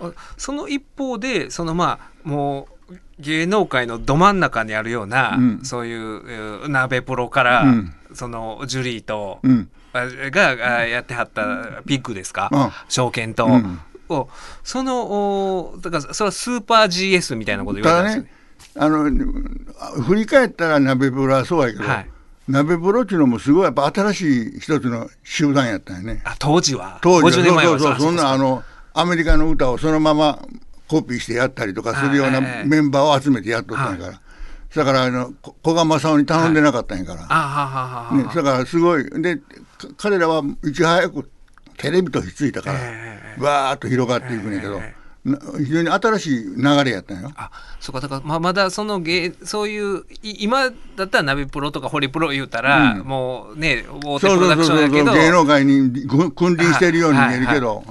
[0.00, 2.77] あその一方でそのまあもう
[3.18, 5.60] 芸能界のど真ん中にあるような、うん。
[5.64, 7.94] そういうえー鍋プロから、うん。
[8.14, 9.70] そのジュリーと、うん。
[9.92, 12.70] あがあやってはったピッグですか、うん。
[12.88, 13.80] 証券と、うん。
[14.08, 14.28] を
[14.64, 18.32] そのおだからそれはスーパー GS みたいなこと言われたんですね。
[18.76, 19.64] よね。
[19.84, 22.10] あの振り返ったら鍋プロはそうやけど、はい。
[22.48, 26.22] 鍋プロっていうのもすごいやっぱ新しい一つの集団やったんやね。
[26.24, 26.98] あ当時は？
[27.02, 27.44] 当時は。
[27.44, 28.00] 50年前はそうそうそう。
[28.06, 28.62] そんなあの
[28.94, 30.40] アメリカの歌をそのまま
[30.88, 34.20] コピーしてやったりとかするようなはいメンバーを集めてやっとったんやから、
[34.74, 39.04] だからあのこ古賀正夫に頼んでなかったんやから、あははははね、だからすごい。
[39.22, 39.42] でか
[39.96, 41.30] 彼らはいち早く
[41.76, 44.97] テレビとひっついたから、えわーっと広がっていくねんけど、えな
[45.58, 47.30] 非常に新しい流れやったんよ。
[47.36, 48.16] あそうかだか。
[48.16, 53.06] らままだその芸そういうい今だったらナビプロとかホリプロ言うたら、うん。
[53.06, 55.12] もうね大手プロダクションやけど。
[55.12, 57.82] 芸能界にぐ君臨してるように見えるけど、は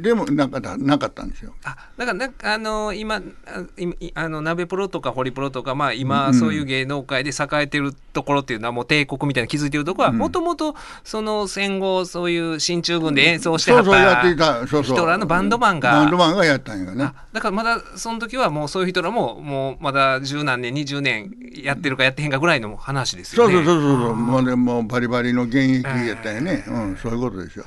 [0.00, 1.52] でもなんかだなかったんですよ。
[1.64, 3.20] あだからなんかあの今
[4.14, 6.34] あの鍋プロとかホリプロとかまあ今うん。
[6.34, 10.18] そういう芸能界で栄えてるところっていうのはもう帝国みたいな築いてるところはうん。
[10.18, 14.96] もともとその戦後そういう進駐軍で演奏してはったたそうそう。
[14.96, 23.54] 人らのバンドマンがバンドマンがやったんやねあだからまだその時はもうそういう人らももうまだ十何年20年やってるかやってへんかぐらいの話ですよね。
[23.54, 24.16] そうそうそうそう。
[24.16, 27.64] もうでもバリバリの現役やったよね、うん、そういうことですよ。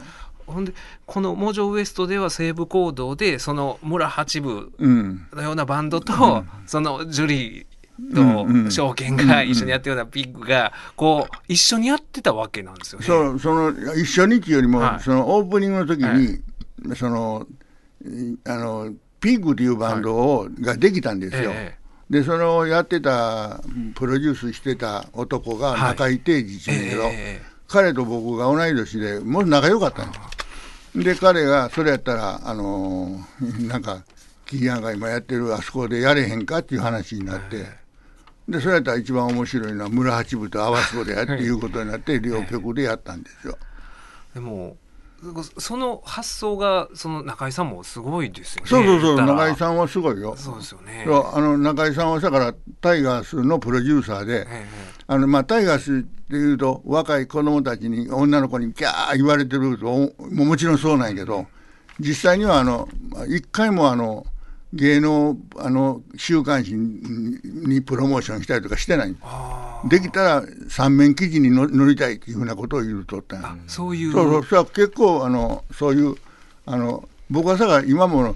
[0.48, 0.74] ほんで
[1.06, 5.28] この「モジョウエスト」では西部行動でその村八部うん。
[5.34, 7.66] のようなバンドと、そのジュリー
[7.98, 13.06] うんうんと証券が一緒にやってるようなピッグがこう一緒にやってたわけなんですよね。
[13.06, 15.04] そうその一緒にっていうよりも、はい。
[15.04, 16.96] そのオープニングの時に、はい。
[16.96, 17.65] そのい
[18.46, 21.52] あのピッグというバンドを、ができたんですよ。
[21.54, 21.78] え
[22.10, 23.62] でそれをやってた
[23.96, 25.80] プロデュースしてた男がはい。
[25.92, 30.20] 中井定治っていうんだけど、ええ彼と僕が同い年でもう仲良かったんで
[30.94, 34.04] すで彼がそれやったらあのーなんか
[34.46, 37.66] キーヤンが今やってるあそこでやれへんかっていう話になって、
[38.48, 41.50] でそれやったら一番面白いのは村八部と合わせ子でやってい。
[41.50, 43.58] うことになって両曲でやったんですよ。
[44.36, 44.78] でも
[45.58, 48.70] その発想がその中井さんもすごいですよね。
[48.70, 50.36] そうそうそう中井さんはすごいよ。
[50.36, 51.06] そうですよね。
[51.08, 54.66] あの中井さんはだからタイガースのプロデューサーで、え
[55.08, 61.46] あのまあ、タイガースっていうと若い子供たちに女の子にキャー言われてるともももちろんそうなんやけど
[62.00, 62.90] 実際にはあの
[63.28, 64.26] 一回もあの
[64.76, 69.16] 芸能あの週刊誌ににプロモーションしたりとかしてない。
[69.22, 74.12] あできたら三面記事にの載りたいっていうふうなことを言うとったんそういう。
[74.12, 76.16] そうそうそれは結構あのそういう
[76.66, 78.36] あの僕はさが今も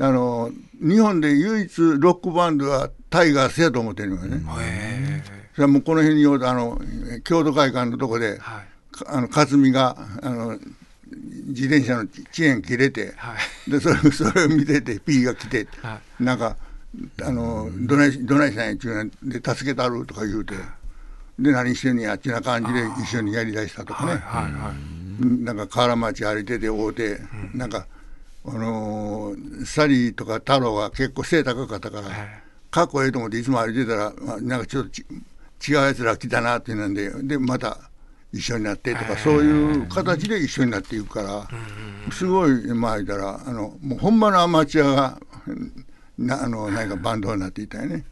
[0.00, 4.42] あの日本で唯一ロックバンドはタイガースやと思ってるのよね。
[4.60, 5.22] へ
[5.54, 6.80] それはもうこの辺にあの
[7.22, 8.66] 郷土会館のとこでえ、はい。
[8.96, 10.58] かあの克実があの
[11.08, 13.34] 自転車のチェーン切れて、は
[13.66, 13.70] い。
[13.70, 16.56] でそれそれを見てて P が来て、はなんか
[17.22, 20.54] あのどないどないしたんやっちゅうので助けたるとか言うて
[21.38, 25.44] で何してんねやっちな感じで一緒にやりだしたとかね、はいはいはい。
[25.44, 27.18] なんか河原町歩いてて会うて、
[27.54, 27.86] なんか
[28.44, 32.42] あのーサリーとか太郎が結構背高かったから、はい。
[32.70, 35.04] かっこええと思っていつも歩いてたら、まあ、なんかちょっとち
[35.68, 37.78] 違うやつら来たなっていうなんででまた
[38.32, 41.48] 一緒になってとか、そういう形で一緒になっていくから、
[42.12, 45.18] すごいまあ言ったらあのもうほんまのアマチュアが
[46.18, 48.04] なあのなんかバンドになっていたよね。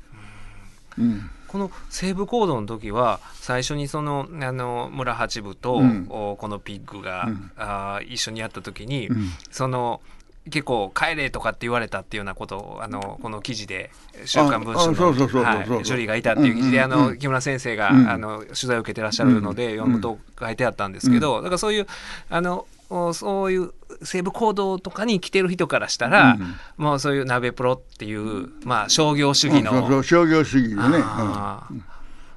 [0.99, 1.31] うん。
[1.49, 6.07] この西部行動の時は最初にそのあの村八部と、うん。
[6.09, 7.51] おこのピッグが、うん。
[7.57, 9.31] あー一緒にやった時に、うん。
[9.51, 10.01] その
[10.51, 13.91] 結構帰れとかって言われたっていうようなことをあのこの記事で
[14.27, 18.09] 「週刊文春のそうそうはいジュリーがいたっていう記事で、あの木村先生が、うん。
[18.09, 21.87] あの取材を受けてらっしゃるので、読むと書いてあったんですけど、だからそういう
[22.31, 30.99] あのおそういう西部行動とかに来てる人からしたら、うんもうそういう鍋プロっていう、まあ、商業主義の、うんそうそう商業主義でね。
[30.99, 31.85] うん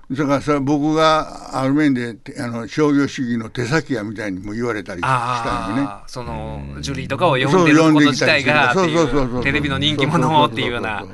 [0.10, 5.90] だからさ僕がある面でてあの商業主義の手先やみたいにも言われたりしたんよね。
[6.08, 9.44] そのジュリーとかを呼んでること自体がってそうそうそうそういう。
[9.44, 11.06] テレビの人気者っていうような。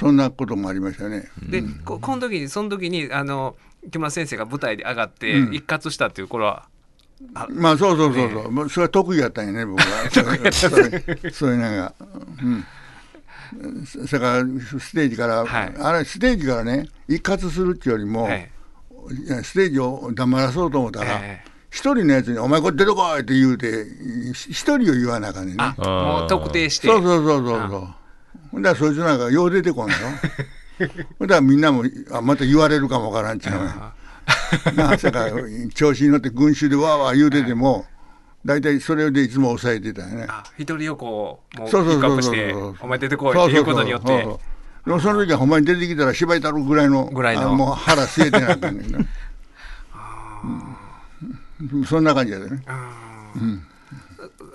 [0.00, 1.28] そんなこともありましたね。
[1.40, 3.54] でここの時にその時にあの
[3.90, 5.54] 木村先生が舞台で上がってうん。
[5.54, 6.66] 一括したっていう頃は、
[7.34, 10.10] あまあそうそうそうそう、もうそれは得意やったんやね僕は。
[10.52, 11.94] それそういうのが。
[12.42, 12.64] うん。
[14.06, 14.44] それから
[14.80, 18.50] ステージから、はいあれステージからね一括するっていうよりも、はい
[19.42, 23.86] ステージを黙らそうと思ったら、ええ一人のやつに「お前これ出てこい!」って言うて
[24.32, 25.62] 一人を言わなあかんねんね。
[25.62, 27.88] あもう特定してそうそうそうそうそう。
[28.50, 30.00] ほんだらそいつなんかよう出てこんのよ。
[31.18, 33.54] ほんだらみんなもあまた言われるかもわからんっちゅう。
[34.74, 35.32] なあだから
[35.74, 37.86] 調子に乗って群衆でわーわー言うてても
[38.44, 40.26] 大体それでいつも抑えてたよね。
[40.28, 44.26] あ一人をこうもうピそうそうックアップしてお前出てこいっていうことによって。
[44.86, 47.50] でもその時はほんまに出てきたら芝居たるぐらいのぐらいの。
[47.50, 48.92] あもう腹据えてなあか んねん。
[48.92, 48.98] な。
[51.70, 51.84] うん。
[51.84, 52.62] そんな感じやでね。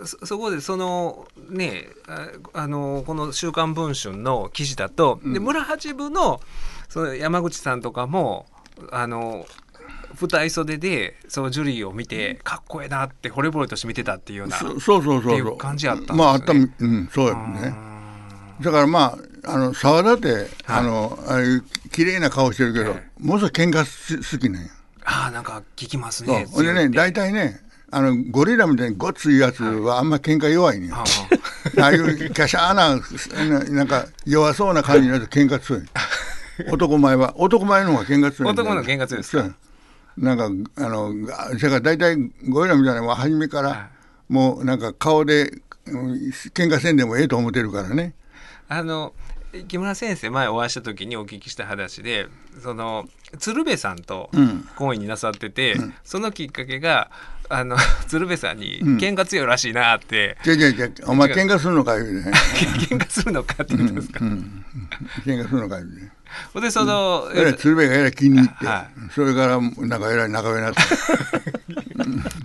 [0.04, 6.42] そそこでそのねああのこの「週刊文春」の記事だと、で村八部の
[6.90, 8.46] その山口さんとかも
[8.92, 9.46] あの
[10.20, 14.58] 舞台袖でそのジュリーを見てかっこええなって惚れ惚れとして見てたっていうような。
[14.58, 15.40] そそうそうそう。
[15.40, 15.58] そう。
[15.58, 16.18] 感じやったんですね。
[16.18, 17.76] まああったみうんそうやね。
[18.62, 24.70] だからまああの沢田って、あのああいう綺麗な顔してるけど、えものすごい喧嘩す好きなんや。
[25.04, 26.36] ああなんか聞きますそう。
[26.36, 27.62] ねほんでね大体ね
[27.92, 31.04] あのゴリラみたいにごっついやつはあんま喧嘩弱いね、は
[31.80, 31.92] ああ。
[31.94, 32.96] いうキャシャーな
[33.60, 35.84] ななんか弱そうな感じのやつ喧嘩強い。
[36.72, 39.38] 男前は男前の方が喧嘩強い男の喧嘩強いです
[40.18, 42.16] なんかあのがそれから大体
[42.50, 44.34] ゴリラみたいなのは初めから、はい。
[44.34, 45.52] もうなんか顔で
[45.86, 46.14] うん
[46.54, 48.14] 喧嘩せんでもええと思ってるからね。
[48.68, 49.14] あの
[49.68, 52.28] 木村先生前お会いした時にお聞きした話で
[52.62, 53.08] その
[53.40, 54.68] 鶴瓶さんとうん。
[54.76, 57.10] 懇意になさってて、そのきっかけが
[57.50, 62.38] あの 鶴瓶さんに喧嘩強いらしいなって、じゃじゃじゃお前喧嘩するのか言うてね
[62.90, 63.96] 喧嘩するのかって言うん。
[63.96, 66.12] ですか、喧嘩するのか言うてね
[66.62, 70.80] でその、えらい鶴瓶がえらい気に入って、はそれからなんかえらい仲良くなって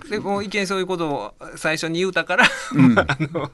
[0.09, 2.47] でもう一見そういうことを最初に言うたから、 あ
[3.33, 3.49] の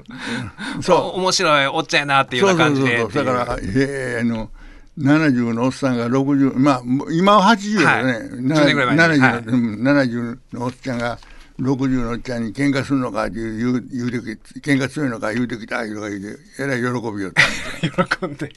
[0.82, 1.20] そう。
[1.20, 2.98] 面白いおっちゃんやなっていうような感じで。
[2.98, 4.50] だからええあの
[4.98, 6.82] 70のおっさんが60まあ
[7.12, 8.22] 今は80だよね、はい。
[8.24, 9.24] 10年ぐらい前に。
[9.24, 9.44] 70,、はい。
[9.46, 11.20] うん70のおっちゃんが
[11.60, 18.52] 60のおっちゃんに喧嘩するのかって言う言う言うてき喧嘩強いのか言うてきたとか言うてえらい喜びよった 喜んで、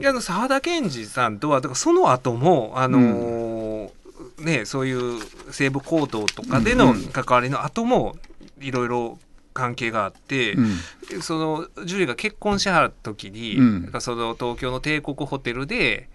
[0.00, 3.90] いや沢田研二さんとはだからその後もあのー
[4.38, 5.20] ねそういう
[5.50, 8.16] 西部行動とかでの関わりの後も
[8.60, 9.18] いろいろ
[9.52, 11.22] 関係があって、うん。
[11.22, 13.92] そのジュリーが結婚しはる時に、うん。
[14.00, 16.08] その東京の帝国ホテルで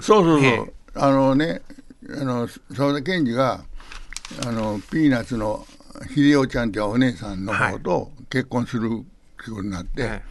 [0.00, 1.60] そうそうそう、えあのね
[2.08, 3.64] あの沢田研二が
[4.46, 5.66] あのピーナッツの
[6.14, 10.22] 秀夫ちゃんっていうお姉さんの方と結婚するってことになって、はい。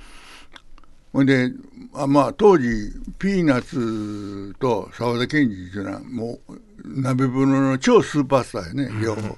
[1.13, 1.51] ほんで
[1.97, 6.61] あまあ当時ピーナッツと沢田研二っていうのはもう
[7.01, 9.37] 鍋風呂の超スーパースターやね両方。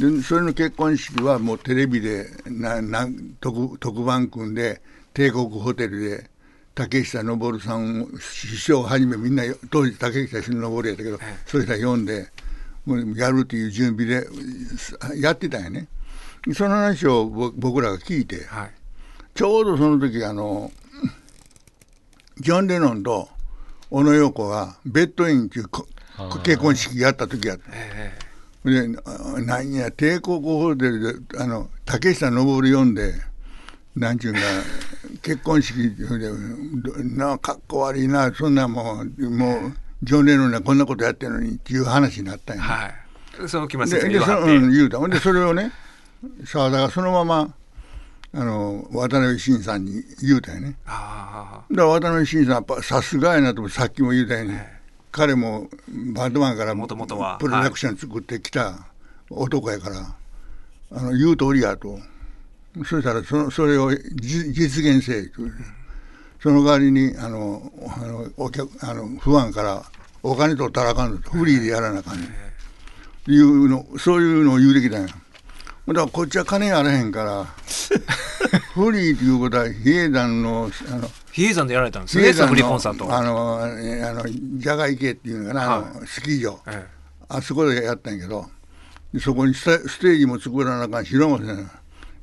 [0.00, 3.06] でそれの結婚式はもうテレビでなな
[3.40, 4.80] 特特番組んで
[5.14, 6.30] 帝国ホテルで
[6.74, 12.28] 竹下登さんを師匠をはじめみんな当時竹下登やったけど、それら読んで
[12.86, 14.26] もうやるっていう準備で
[15.20, 15.86] やってたんやね。
[16.54, 18.70] その話をぼ僕らが聞いて、はい。
[19.34, 20.72] ちょうどその時あの
[22.42, 23.28] ジョン・レノンと
[23.88, 25.86] 小野陽子がベッドインっていうこ
[26.42, 27.64] 結婚式やった時やった。
[27.72, 28.18] え
[28.64, 33.12] であなんや帝国ホテルであの竹下登読んで
[33.94, 34.40] なんちゅうんか
[35.22, 36.04] 結婚式で
[37.16, 39.72] なかっこ悪いなそんなもうもう
[40.02, 43.48] ジョン・レノンがこんなことやってるのにっていう話になったんや、えはい。
[43.48, 44.98] その木村ででそ言うた。
[44.98, 45.70] ほんでそれをね
[46.44, 47.54] 澤田がそのまま
[48.34, 50.76] あの渡辺晋さんに言うたよね。
[50.86, 54.58] あだから渡辺晋さんやっぱさすがやなとさっきも言うたように、
[55.10, 55.68] 彼も
[56.14, 57.36] バンドマンから元々は。
[57.38, 58.86] プロダクション作ってきた
[59.28, 60.16] 男やから、
[60.92, 61.98] あの言う通りやと。
[62.86, 65.42] そしたらそのそれをじ実現せえと。
[66.42, 69.82] その代わりにあのあのお客あのファンから
[70.22, 71.30] お金取ったらあかんのと。
[71.32, 75.08] フリーでやらなあかんねんいうのそういうのを言うてきたんや
[75.88, 77.44] だからこっちは金あらへんから
[78.74, 86.60] フリーということは比叡山のあの比叡山でやられたんですねサフリコンサートあのえあのじゃが池っていうのかな、あのはスキー場。
[86.68, 86.86] え
[87.28, 88.44] あそこでやったんやけど
[89.12, 89.64] でそこにス
[90.00, 91.70] テージも作らなあかんし広間せな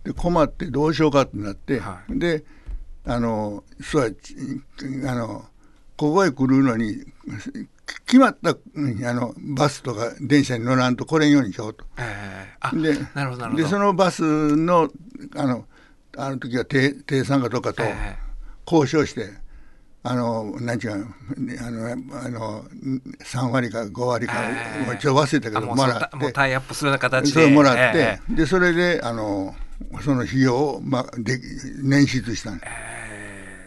[0.04, 2.44] で困ってどうしようかってなって、はで
[3.06, 4.36] あのそうやち
[5.08, 5.46] あの
[5.98, 7.04] ここへ来るのに
[8.06, 11.86] 決まったうんあのバスとか電車に乗らんと来れんようにしようと。
[11.98, 12.94] ええあで
[13.56, 14.90] でそのバスの
[15.36, 15.66] あの
[16.18, 18.18] あの時は定定産かとかとえ
[18.70, 19.30] 交渉して、
[20.04, 21.06] あのなんちゅうの
[21.66, 22.64] あのあの
[23.24, 24.86] 3割か5割か、ええ。
[24.86, 26.10] もうちょっと忘れたけどもらって。
[26.14, 28.34] うもうタイアップするような形そでれもらって、ええ。
[28.34, 29.56] でそれであの
[30.02, 31.40] その費用を、まあ、で
[31.84, 32.62] 捻出したん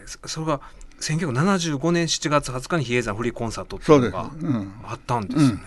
[0.05, 0.61] そそれが
[1.03, 4.09] 1975年7月20日に比叡山フリーコンサートっていそうです。
[4.09, 4.73] うのがうん。
[4.85, 5.59] あったんですね、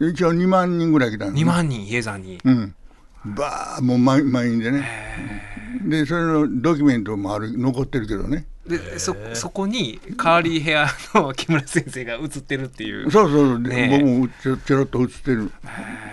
[0.00, 2.74] 一応2万人ぐらい来たん2万人比叡山に、うん。
[3.24, 4.88] バーもう満満員でね。
[5.84, 8.46] でそれのドキュメントもある残ってるけどね。
[8.66, 13.10] でそそこにカーリーヘアの木村先生が映ってるっていう。
[13.10, 13.98] そうそう、でねえ。
[13.98, 15.50] 僕もちょちょろっと映ってる。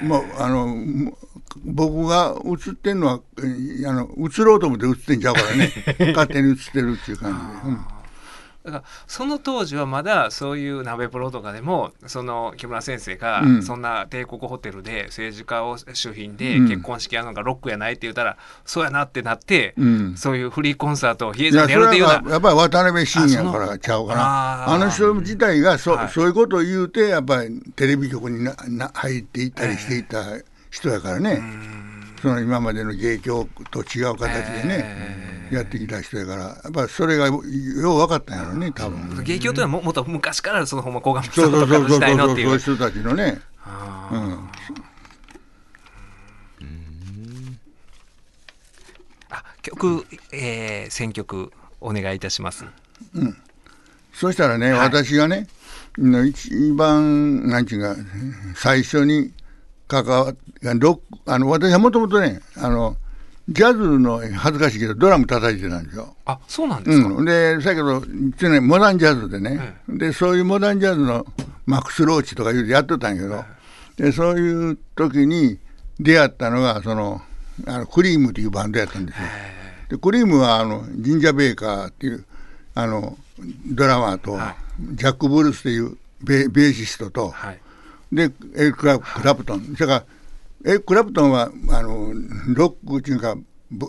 [0.03, 1.17] まあ、あの、も
[1.65, 5.71] 僕が映ってるのは、えあの、映ろうと思って映ってんちゃうからね。
[6.15, 7.75] 勝手に映ってるっていう感じで。
[7.75, 7.96] うん
[8.67, 13.63] だからその当時はまだそういう鍋プロとかでもその木村先生がうん。
[13.63, 16.67] そんな帝国ホテルで政治家を主賓でうん。
[16.67, 20.17] 結婚式やるのがロックやないって言ったらそうやなってなって、うん。
[20.17, 24.73] そういうフリーコンサートを比叡いや、山でやるっていうやっぱり渡辺晋やからちゃうかあな。
[24.73, 26.09] あの人自体がそ,、はい。
[26.09, 30.23] そういうことを言うて、やっぱりテレビ局になな入っていったりしていた
[30.69, 31.41] 人やからね。
[32.21, 34.83] その今までの芸協と違う形でね。
[34.83, 39.23] えーやってきた人やからやっぱりそれがよう分かったんやろね多分。
[39.23, 42.59] 芸協というのはももっと昔からそのほんま小上さそんとかの時うそうそうそうそう代のっていうう。
[42.59, 43.39] そいう人たちのね。
[44.11, 44.49] うん
[49.29, 52.65] あ曲、えー選曲お願いいたします。
[54.13, 55.47] そしたらね、はい私がね、
[55.97, 57.95] の一番、なんちゅうか、
[58.55, 59.31] 最初に
[59.87, 60.35] 関わっ
[60.79, 62.97] ロあの私はもともとねあの、
[63.49, 66.15] ジャズの恥ずかしいけど、ドラム叩いてたんですよ。
[66.25, 67.07] あそうなんですか。
[67.07, 71.25] うん、で、だけど、一応ね、モダンジャズでね、で、そういうモダンジャズの
[71.65, 73.45] マックス・ローチとかいうのやっとったんやけど、
[73.95, 75.59] で、そういう時に
[75.99, 77.21] 出会ったのが、その、
[77.65, 79.23] あのクリームというバンドやったんですよ。
[79.89, 82.25] でクリームはあのジンジャー・ベーカーっていう
[82.75, 83.17] あの
[83.65, 87.59] ドラマーと、はいジャック・ブルースっていうベベーシストと、はい。
[88.11, 88.31] でエリ
[88.69, 90.05] ック・クラプトン、それから
[90.65, 92.13] エリック・クラプトンはあの
[92.53, 93.35] ロックっていうか
[93.69, 93.87] ブ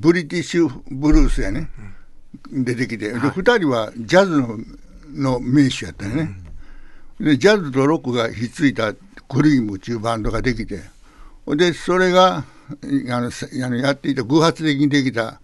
[0.00, 1.68] ブリティッシュブルースやね、
[2.50, 4.58] 出てきて、で2人はジャズの
[5.12, 6.30] の名手やったよね、
[7.20, 8.94] でジャズとロックがひっついた
[9.28, 10.80] クリームっていうバンドができて。
[11.56, 12.44] でそれが
[13.10, 15.40] あのさあのやっていた偶発的にできた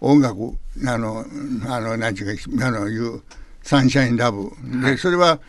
[0.00, 0.56] 音楽
[0.86, 1.24] あの
[1.66, 3.22] あのなんていうかあのいう
[3.62, 4.50] サンシャインラブ。
[4.82, 5.40] でそれは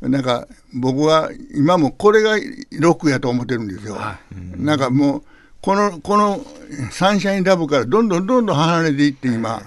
[0.00, 2.36] なんか僕は今もこれが
[2.72, 3.94] ロックやと思ってるんですよ。
[3.94, 4.18] は
[4.56, 5.22] なんかもう
[5.62, 6.40] このこの
[6.90, 9.62] サンシャインラブからどんどんどんどん離れていって今、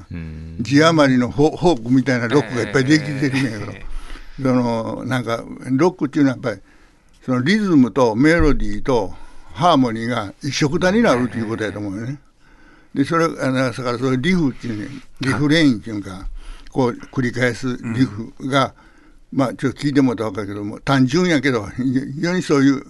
[0.62, 3.86] 字余りのフォークみたいなロックがいっぱいできてるんやけど、え
[4.42, 6.62] そのなんかロックっていうのはやっぱり
[7.26, 9.14] そのリズムとメロディーと
[9.54, 12.20] ハーモニーが一緒くたになるということやと思うよね。
[12.94, 16.28] でそれあのだからそれリフっていうねリフレインっていうか
[16.72, 18.74] こう繰り返すリフが、
[19.32, 22.84] まあちょっと聞いてもらったら分かるけども単純やけど非常にそういう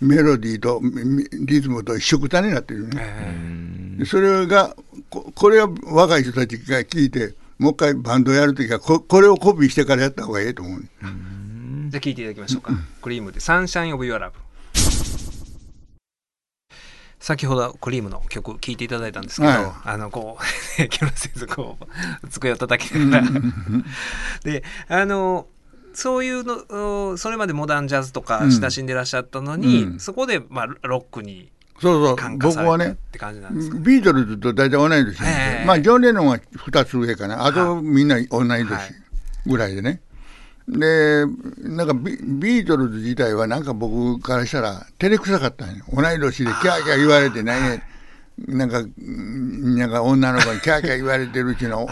[0.00, 4.04] メロディーとみリズムと一緒くたになってるよね。
[4.06, 4.76] それが
[5.10, 10.80] ここれは若い人たちが聞いてもう一回バンドやるときはここれをコピーしてからやった方がいいと思う。
[10.80, 12.72] ーじゃあ聞いていただきましょうか。
[13.02, 14.38] クリームでサンシャインオブユアラブ。
[17.18, 21.76] 先ほどクリームの曲聴いていただいたんですけど、はいあのこう木村先生こ
[22.22, 23.40] う机を叩きながら
[24.44, 25.46] であの
[25.98, 29.98] そういうのおそれまでモダンジャズとか親しんでらっしゃったのに、うん。
[29.98, 32.38] そこで、まあ、ロックにそうそう。
[32.38, 35.64] 僕はねされたって感じなんですか、ビートルズと大体同い年ええ。
[35.66, 37.44] まあジョン・レノンは2つ上かな。
[37.44, 38.94] あとみんな同い年はい。
[39.46, 40.00] ぐらいでね、
[40.68, 41.24] で
[41.58, 45.84] なんかビビートルズ自体はなんか僕からしたら照れくさかったんよ。
[45.92, 47.82] 同い年でキャーキャー言われてね
[48.46, 51.88] なんかうんなんか女の子にキャーキャー言われてるうちの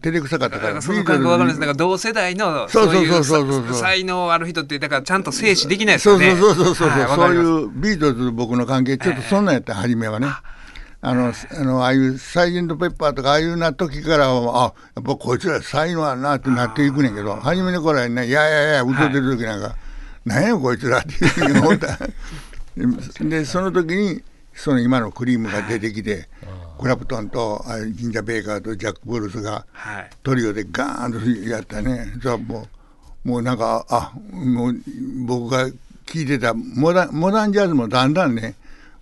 [0.00, 0.80] 照れくさかったから。
[0.80, 1.60] その感覚わかるんです。
[1.60, 3.52] だビートルズから同世代のそうそういそうそう。
[3.52, 10.28] そうさ才能ある人ってだからちゃんと静止できないですそうよねそうそうそうそう、はいわそういうビートルズと僕の関係ちょっとそんなんやった、初めはね。
[11.02, 18.30] あの、あの、ああいうサイジェントペッパーとか、ああいうな時からは、あ、やっぱこいつら才能あるなってなっていくねんけど、初めの頃はね、い。
[18.30, 19.76] やいやいや、歌ってる時なんか、
[20.24, 21.98] なんやこいつらっていうふうに思った。
[23.24, 24.22] で、その時に、
[24.56, 26.28] その今のクリームが出てきて、
[26.80, 30.10] クラプトンとあジンジャー・ベーカーとジャック・ブルースが、はい。
[30.22, 31.12] トリオでガーン
[31.44, 32.66] とやったね、じゃあも
[33.24, 34.74] う、もうなんか、あもう
[35.26, 35.74] 僕が聴
[36.16, 38.54] いてたモダンモダンジャズもだんだんね、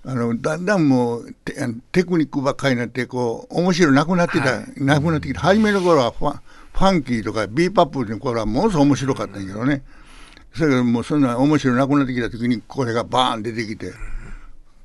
[0.04, 1.54] あのだんだんもうテ
[1.92, 4.84] テクニックばっかりになって、こう面白なくなってた、はい。
[4.84, 6.40] なくなってきた、初めの頃はファン
[6.72, 9.82] ファンキーとかビーバップの頃はものすごい面白かったんやけどね、
[10.54, 13.92] それけどもうそんな面白なくなってきた時に、これがバーン出てきて、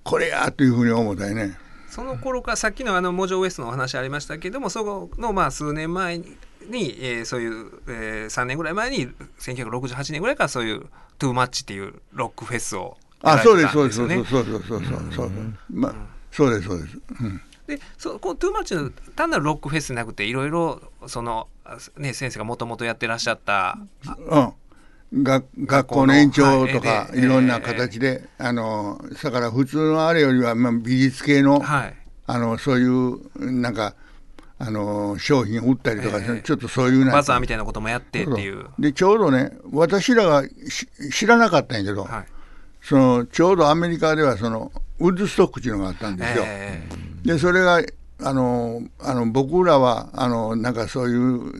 [0.04, 1.58] これやというふうに思ったよね。
[1.90, 6.26] その頃からさっきのあのモジョウエストのお話ありましたけどもそこのまあ数年前に、
[7.02, 9.08] えーそういう、えー、3年ぐらい前に
[9.40, 10.86] 1968年ぐらいからそういう
[11.18, 14.26] トゥーマッチっていうロックフェスをやあ、られてそうです、そうです、たんよね。
[14.30, 15.42] そうです、そうです、そうです、そうです、
[15.72, 15.96] まあ、
[16.32, 16.98] そうです、そうです。
[17.22, 21.48] うんでそこのトゥーマッチの単なるロックフェスじゃなくていろいろその、
[21.98, 23.78] ね、先生がもともとやってらっしゃった
[24.18, 24.54] うん、
[25.14, 31.96] が学校の延長とかはいいろんな形で、あのだから普通のあれよりは、まあ、美術系の,、はい。
[32.28, 33.96] あのそういうなんか
[34.60, 36.42] あの商品を売ったりとか、ええ。
[36.44, 38.68] ちょっとそういうなバザーみたいなこともやってっていう。
[38.78, 42.26] でちょうどね私らがし知らなかったんやけど、はい。
[42.82, 46.44] そのちょうどアメリカではそのウッドストックっていうのがあったんですよ。
[46.46, 46.88] え
[47.24, 47.82] でそれが
[48.22, 51.52] あのあの僕らはあのなんかそういう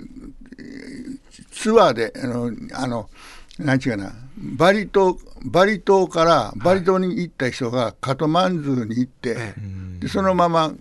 [0.60, 1.20] えー
[1.52, 3.10] ツアーであのあの
[3.60, 4.14] なんちゅうかな。
[4.38, 9.54] バリ島バリ島からバリ島に行った人がカトマンズに行って、え
[10.00, 10.74] でそのまま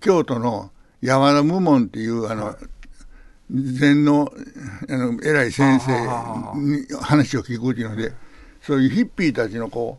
[0.00, 0.70] 京都の
[1.00, 2.56] 山田無門っていうあの、
[3.50, 4.32] 禅の
[4.88, 5.92] あの偉い先生
[6.56, 8.12] に話を聞くっていうので
[8.60, 9.98] そういうヒッピーたちのこ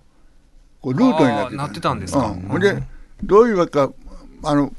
[0.82, 2.28] うこうルートになってあーなってたんですか。
[2.28, 2.60] うん。
[2.60, 2.84] で
[3.24, 3.92] どういうわけか
[4.44, 4.74] あの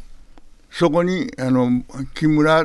[0.70, 1.82] そこにあの
[2.14, 2.64] 木村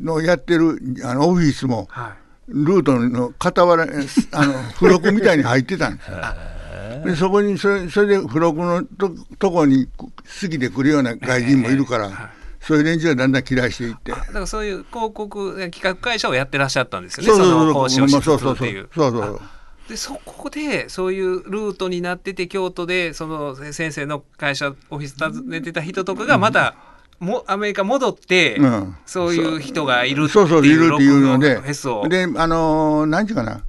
[0.00, 6.10] のやってるあのオフィスもはいルートの傍らあの付録みたいに入ってたん です
[7.04, 10.08] でそこにそれそれで付録のととこに好
[10.48, 14.10] きで来るような外人もいるから、はいそういう連中がだんだん嫌いしていって。
[14.10, 17.28] だからそういう広告企画会社をやってらっしゃったんですよね。
[17.28, 18.68] そうそうそうの講師をしつつそうそうそう。
[18.68, 18.88] っていう。
[18.94, 26.74] そうそうあでそこでそういうルートになってて京都でその先生の会社オフィス訪ねてた人とかがまた
[27.20, 28.96] もアメリカ戻って、うん。
[29.06, 31.56] そういう人がいるってそうそういるっていうので。
[31.56, 33.64] であのーなんていうかな。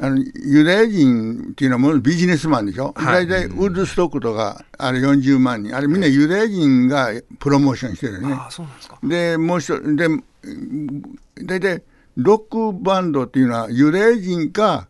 [0.00, 3.26] あのユダヤ人っていうのはもうビジネスマンでしょ、はい。
[3.26, 5.76] 大体ウッドストックとかあれ40万人。
[5.76, 8.32] あれみんなユダヤ人がプロモーションしてるよね。
[8.32, 8.98] ああそうなんですか。
[9.02, 11.02] でもう一つでうん
[11.44, 11.82] 大体
[12.16, 14.88] ロックバンドっていうのはユダヤ人か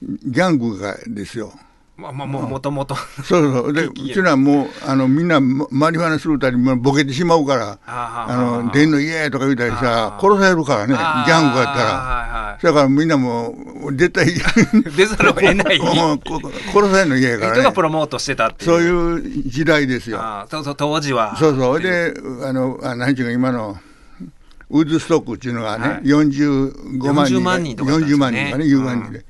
[0.00, 1.52] ギャングがですよ
[1.96, 3.72] まあまあもうもともとそうそう。
[3.72, 12.36] で うちのはもうあのみんなママリファナするたりボケてしまうからああの出んの嫌やとか言うたりさ殺されるからねギャングやったら。
[12.62, 14.26] だからみんなもう絶対
[14.96, 15.78] 出ざるを得ない。
[15.80, 16.40] もうこ
[16.72, 18.70] 殺されるの嫌やから人がプねロモートしてたっていう。
[18.70, 20.20] そういう時代ですよ。
[20.50, 21.36] そうそう当時は。
[21.38, 21.80] そうそう。
[21.80, 23.76] であのあ何ていうか今の
[24.70, 26.02] ウッドストックっていうのがね、はい。
[26.02, 27.96] 45万人40万人とかね。
[27.98, 29.24] 40万人がね10万人で、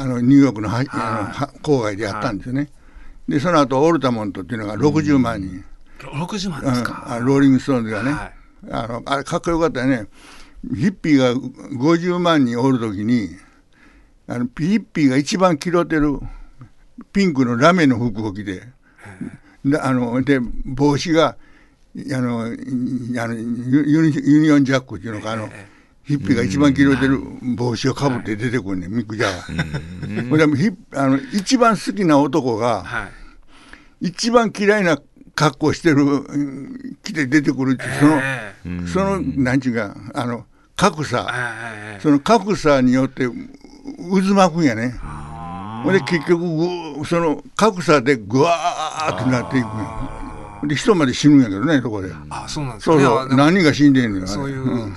[0.00, 2.70] あのニューヨークのはあのは郊外でやったんですよね、
[3.26, 5.64] でその後オルタモントっていうのが60万人、
[5.98, 8.32] 60万うんですか、あローリング・ストーンズがね、はい。
[8.70, 10.06] あのあれかっこよかったよね。
[10.72, 13.30] ヒッピーが50万人おる時に
[14.28, 16.20] あのヒッピーが一番着ろてる
[17.12, 18.62] ピンクのラメの服を着て、
[19.64, 21.36] であので帽子が
[21.96, 25.48] あのあのユユニユニオンジャックっていうのかあの
[26.08, 27.20] ヒッピーが一番着ろてる
[27.54, 30.28] 帽子をかぶって出てくるねミック・ジャガー。
[30.30, 33.08] ほあの一番好きな男がは
[34.00, 34.08] い。
[34.08, 34.98] 一番嫌いな
[35.34, 40.46] 格好してるうん着て出てくるってその、ええそのなんちゅうかあの
[40.76, 43.32] 格差、ええその格差によってう
[44.10, 44.94] 渦巻くんやね。
[45.84, 50.10] ほんで結局その格差でぐわーってなっていくんや。
[50.64, 52.10] で人まで死ぬんやけどねそこで。
[52.30, 53.02] あそうなんですかね。
[53.04, 53.36] そうそう。
[53.36, 54.26] 何人が死んでんのよ。
[54.26, 54.92] そういんう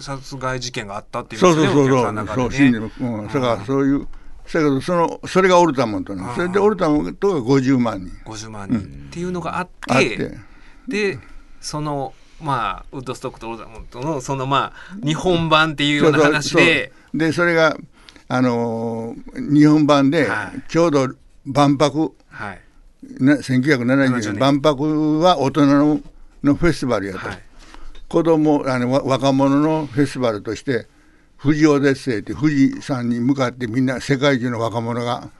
[0.00, 2.02] 殺害事件があったっていうそうそうそうそう。
[2.02, 3.06] さんの中でそう死んでねる。
[3.06, 3.26] うん。
[3.26, 4.00] だからそういう。
[4.00, 4.06] だ
[4.52, 6.26] けどそのそれがオルタモントな。
[6.26, 8.10] のそれでオルタモントが50万人。
[8.24, 8.78] 50万人。
[8.78, 10.38] っていうのがあって。
[10.86, 11.18] で
[11.60, 16.92] そのまあウッドストックとオルタモントのそのまあ日本版っていうような話で。
[17.14, 17.76] でそれが
[18.28, 20.62] あのー日本版ではい。
[20.68, 21.08] ちょうど
[21.46, 22.14] 万博。
[22.28, 22.60] はい。
[23.20, 24.22] な1970 70年。
[24.22, 24.38] 年。
[24.38, 26.00] 万博は大人の
[26.42, 27.38] のフェスティバルやと、はい
[28.14, 30.86] 子供あのわ若者のフェスティバルとして
[31.42, 35.30] 富士オデッセイって富士山に向かってみんな世界中の若者が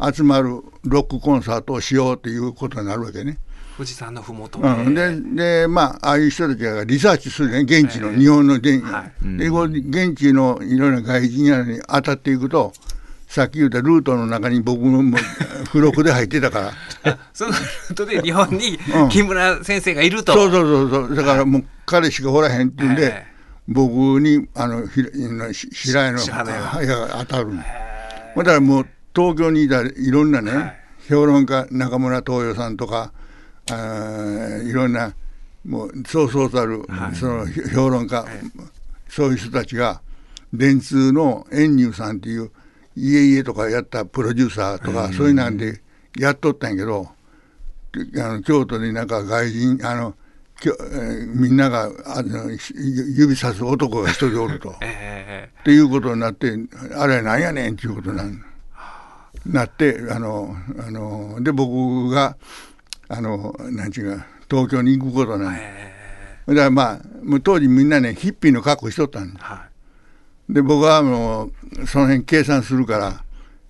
[0.00, 3.36] 集まるロックコンサートをしようということになるわけね。
[3.76, 7.60] 富士山のふもとで、うん、ででまあああいう人たちがリサーチするね。
[7.60, 9.36] 現地の、日本ので、はい。
[9.36, 12.72] でこう現地のいろんな外人やのに当たっていくと
[13.32, 15.16] さっき言ったルートの中に僕のも
[15.64, 17.18] 付録で入ってたから。
[17.32, 19.08] そのルートで日本にうん。
[19.08, 21.16] 木村先生がいると、そうそうそうそう。
[21.16, 23.32] だからもう彼しかおらへんっていうんで、ええ
[23.68, 25.02] 僕にあのひ
[25.72, 27.62] 白井の歯が当たるの。
[28.36, 30.80] だからもう東京にいたいろんなね、はい。
[31.08, 33.12] 評論家中村東洋さんとか
[33.70, 35.14] あーいろんな
[35.64, 36.82] もうそうそうたる、
[37.14, 38.26] そのひ評論家、
[39.08, 40.02] そういう人たちが
[40.52, 42.50] 電通の円入さんっていう
[42.96, 45.80] 家々とかやったプロデューサーとか、そういうなんで
[46.18, 47.08] やっとったんやけど
[48.16, 50.14] あの京都でなんか外人あの
[50.60, 54.74] きょえーみんながあのし指さす男が一人おると。
[54.80, 56.56] ええっていうことになって
[56.96, 58.30] あれなんやねんっていうことになる
[59.46, 62.36] なってあのあので僕が
[63.08, 65.62] あのなんちゅうか東京に行くことになる、
[66.46, 69.66] だからまあもう当時みんなねヒッピーの格好しとったんは
[70.48, 73.24] で僕はもうその辺計算するから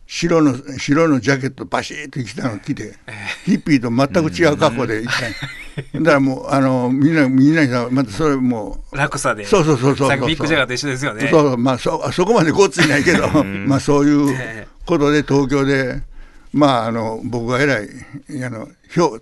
[0.06, 2.92] 白の白のジャケットバシッと着たの着て、
[3.46, 5.12] ヒッピーと全く違う格好で行っ
[5.92, 9.46] たん だからもうあのみんなみんなにさまたそれもうい落差で。
[9.46, 11.28] そうそうそうそうさっきビッグジャガーと一緒ですよね。
[11.30, 13.26] そうまあそそこまでごっついないけど、
[13.66, 16.02] まあそういうえことで東京で
[16.52, 17.88] まああの僕が偉い
[18.44, 19.18] あの表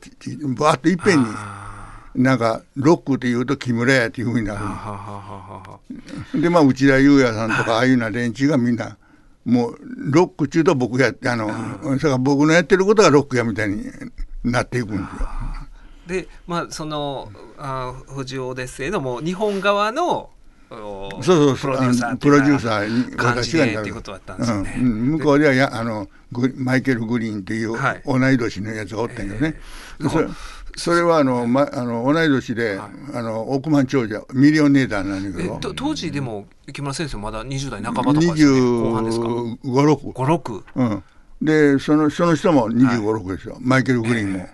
[0.59, 1.27] バーッといっぺんに
[2.15, 5.79] なんかロックっていうと木村屋っていうふうになははははは
[6.35, 8.97] るでまあ内田裕也さんとか ああいうような連中がみんな
[9.45, 9.79] もう
[10.11, 11.51] ロック中と僕やってあの
[11.83, 13.87] それから僕のやってることがロックやみたいに
[14.45, 15.29] なっていくんですよ。
[16.07, 20.31] でまあそのあ富士オデッセイのもう日本側の
[20.71, 26.09] おそうそうプロデューサープロデューサーに私がなるでっていうん向こうではやあの
[26.57, 28.03] マイケル・グリーンっていうはい。
[28.07, 29.61] 同い年のやつがおったんやけどね、
[29.99, 30.29] でそれ
[30.81, 33.17] それはあの、ま、あの同い年で、はい。
[33.19, 38.61] あの億万長者ミリオネーターなんだけえどと当時でも木村先生まだ20代半ばとかですよね。
[38.61, 41.05] 後半ですか？25、6 56うん、
[41.43, 44.49] でそのその人も25、6ですよマイケル・グリーンも。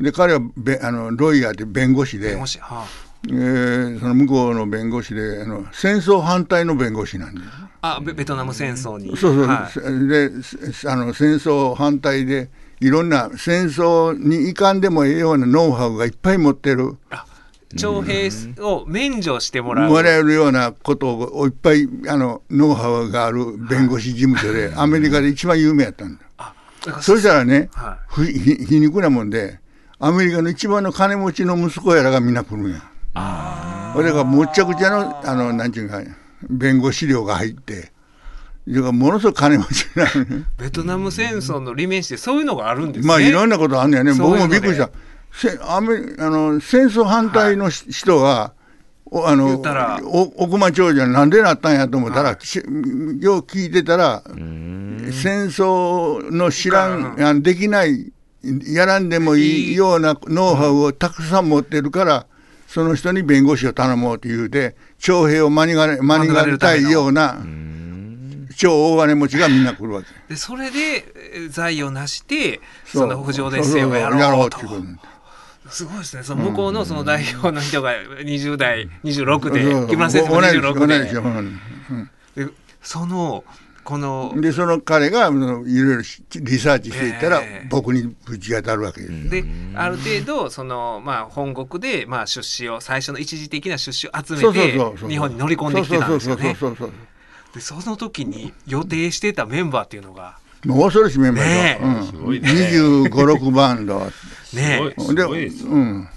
[0.00, 2.30] で彼はべあのロイヤーで弁護士で。
[2.30, 2.58] 弁護、士。
[2.58, 2.84] は
[3.28, 7.46] えーその向こうの弁護士であの戦争反対の弁護士なんです。
[7.82, 9.16] ああベベトナム戦争に。
[9.16, 10.08] そうそう、はい。
[10.08, 12.50] ですあの戦争反対で
[12.80, 16.96] いろんな戦争に行かんでもええようなノウハウがいっぱい持ってる。
[17.10, 17.26] あ
[17.76, 18.28] 徴兵
[18.58, 19.90] を免除してもらう。
[19.90, 26.24] もらえるようなことをいっぱいあのノウハウがある弁護士事務所でアメリカで一番有名やったんだ。
[27.00, 29.60] そしたらね、はふひ皮肉なもんで
[29.98, 32.80] アメリカの一番の金持ちの息子やらがみんな来るんや。
[33.92, 36.00] それがむっちゃくちゃのあのなんちゅうか
[36.48, 37.92] 弁護士料が入って
[38.66, 40.06] ものすごく金持ちな
[40.58, 43.08] ベトナム戦争の利面してそういうのがあるんですね。
[43.08, 44.90] まあいろんなことあんねやね、僕もびっくりした、
[45.32, 48.52] せアメあの戦争反対のし、人が、
[49.06, 50.00] おあ言のったら。
[50.04, 56.88] お億万長者なんでなったんやと思ったら、しよう聞いてたら、戦争の知ら
[57.32, 62.26] ん、できない、やらんでもいいようなノウハウをたくさん持ってるから、
[62.68, 67.38] その人に弁護士を頼もうというで、徴兵を免れ免れたいような
[68.60, 70.08] 超大金持ちがみんな来るわけ。
[70.28, 70.78] でそれで
[71.34, 74.58] えー財を成してその浮上ですよやろろうと。
[75.70, 76.22] すごいですね。
[76.22, 82.10] その向こうのその代表の人が20代26で木村先生も同い年26同い年でうん。
[82.36, 82.52] で
[82.82, 83.44] その
[83.82, 87.66] このでその彼がいろいろしリサーチしていったら、ええ。
[87.70, 89.30] 僕にぶち当たるわけです。
[89.30, 89.44] で
[89.74, 96.54] ある程度その、まあ、本国で、まあ、出資を最初の一時的な出資を集めて日本に乗り込んできてたんですよね。
[96.60, 96.92] そうそうそうそう
[97.54, 101.82] でその時に予定してたメンバーっていうのがもう恐ろしいメンバーねえ。
[101.82, 102.48] よ、うん、すごいね。
[102.48, 103.98] 25、6バンド
[104.52, 106.08] ねすごいでうん、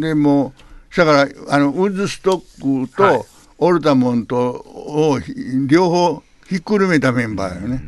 [0.00, 3.18] でもうだからあのウッズストックはい。
[3.18, 3.26] と
[3.58, 5.34] オルタモントをひ
[5.68, 7.82] 両方ひっくるめたメンバーよね。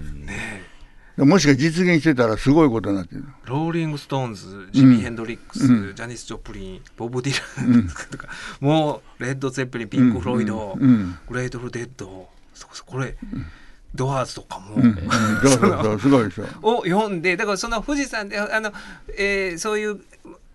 [1.17, 3.25] もしか実現してたらすごいことになってる。
[3.45, 8.29] ローリング・ストーンズジミー・ヘンドリックス、ジャニス・ジョプリンボブ・ディランとか、
[8.61, 10.89] もうレッド・ゼッペリンピンク・フロイド、うん。
[10.89, 11.19] うん。
[11.29, 12.34] グレートフル・デッドそ
[12.67, 13.17] こそこれ、
[13.95, 14.99] ドアーズとかも、うん。
[16.63, 18.73] を読んでだからその富士山であの、
[19.17, 20.01] えーそういう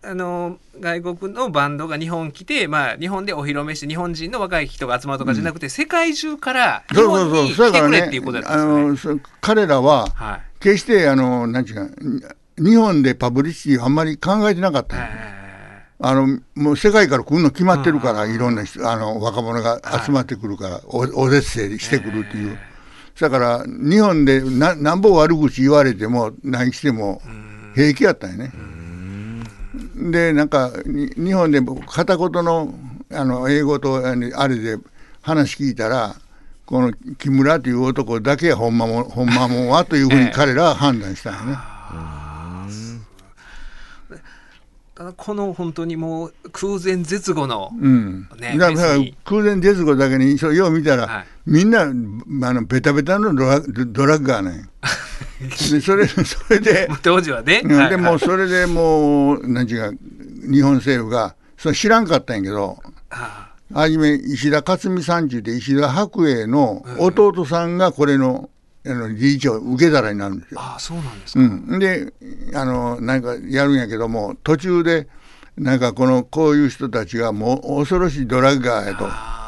[0.02, 9.22] あの外国のバンドが日本来て、まあ、日本でお披露目して日本人の若い人が集まるとかじゃなくて、世界中から日本に来てくれっていうことだったあんですよね。
[9.42, 10.42] 彼らははい。
[10.62, 14.96] 決してあのなんちゅうか日本でパブリシティをあんまり考えてなかった。
[14.96, 15.39] よ、え
[16.02, 22.58] あのもう世界から来るの決まってるから、いろんな人あの若者が集まってくるから、おおぜっせいしてくるっていう、
[23.20, 27.22] だから日本でななんぼ悪口言われても何しても
[27.76, 28.54] 平気やったんよね。
[30.12, 32.74] でなんかに日本でも片言の
[33.12, 34.16] あの英語とあ
[34.48, 34.78] れで
[35.22, 36.16] 話聞いたら
[36.66, 41.58] この木村という男だけはほんまもほんまもんはというふうに彼らは判断したんよね。
[45.00, 51.26] ただこの本当にもう空前絶後の、うん、ねだから空前絶後だけにそうよう見たら、はい。
[51.46, 54.66] みんなあのベタベタのドラドラッガーなんよ
[55.40, 56.20] でそれそ
[56.50, 57.78] れで当時はね、うん。
[57.78, 57.90] はい。
[57.92, 59.98] でもうそれでもうなんちゅうか
[60.52, 62.78] 日本政府がそれ知らんかったんやけど
[63.10, 68.50] あはじめ石田勝美さんちゅうて石田白栄の弟さんがこれの
[68.90, 70.60] あの理事長受け皿になるんですよ。
[70.60, 72.14] ああそうなんですか、うん、で
[72.56, 75.08] あのなんかやるんやけども途中で
[75.58, 79.06] なんかこのこういう人たちがもう恐ろしいドラッガーやと。
[79.08, 79.40] あ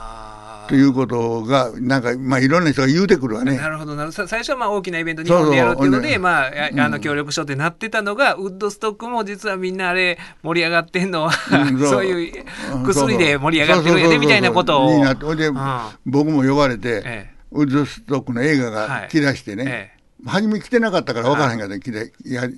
[0.71, 3.57] ということがなんかまあいろんな人が言うてくるわね。
[3.57, 3.67] な。
[3.67, 3.93] るほど。
[3.93, 11.31] なる最初はまあ大きなイベント日本でやるっていうのそうそうでまあああの協力しようってなってたのが、ウッドストックも実はみんなあれ盛り上がってんのは、
[11.67, 11.87] うんそう。
[11.89, 12.45] そういう
[12.85, 14.93] 薬で盛り上がってるんやでみたいなことを。
[14.93, 15.25] になって。
[15.25, 15.57] ほいでうん。
[16.05, 19.01] 僕も呼ばれて、ええウッドストックの映画はい。
[19.03, 22.55] が来だしてね、え初め来てなかったから分からへんかった、来てややり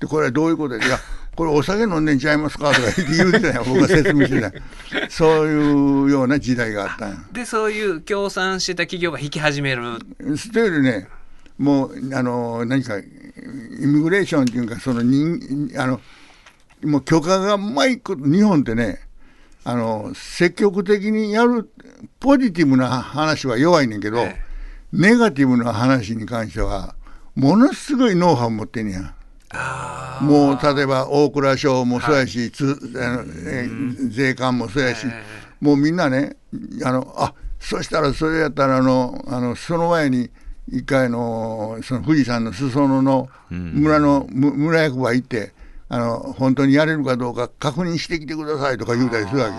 [0.00, 0.98] でこれはどういうことで「いや
[1.34, 4.52] これお酒飲んでんちゃいますか?」とか言うてたよ僕が説明してた。
[5.10, 7.10] そういうような時代があった。
[7.32, 9.82] でそういう協賛してた企業が引き始める。
[10.36, 11.08] それよりね
[11.58, 13.04] もうあの何かイ
[13.86, 16.00] ミグレーションっていうかその人あの
[16.84, 19.00] もう許可がうまいこと日本ってね
[19.68, 21.70] あの積極的にやる
[22.20, 24.42] ポジティブな話は弱いねんけど、ええ。
[24.94, 26.94] ネガティブな話に関しては
[27.34, 29.14] ものすごいノウハウ持ってんねや。
[29.50, 33.68] あもう例えば大蔵省もそうやし、つあのえ
[34.08, 35.06] 税関もそうやし、
[35.60, 36.38] もうみんなね
[36.82, 40.30] あのあそしたらそれやったらあのあのその前に
[40.70, 45.52] 一回のその富士山の裾野の村の、む村役場行って
[45.90, 49.50] あの本当にやれるかどうか確認してきてくださいとか言うたりするわ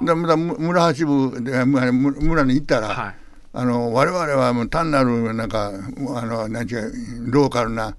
[0.00, 0.04] け。
[0.06, 3.14] だから村八部で村村に行ったら、はい。
[3.52, 5.72] あの我々はもう単なるなんか
[6.14, 6.92] あのなんちゅう
[7.32, 7.96] ローカルな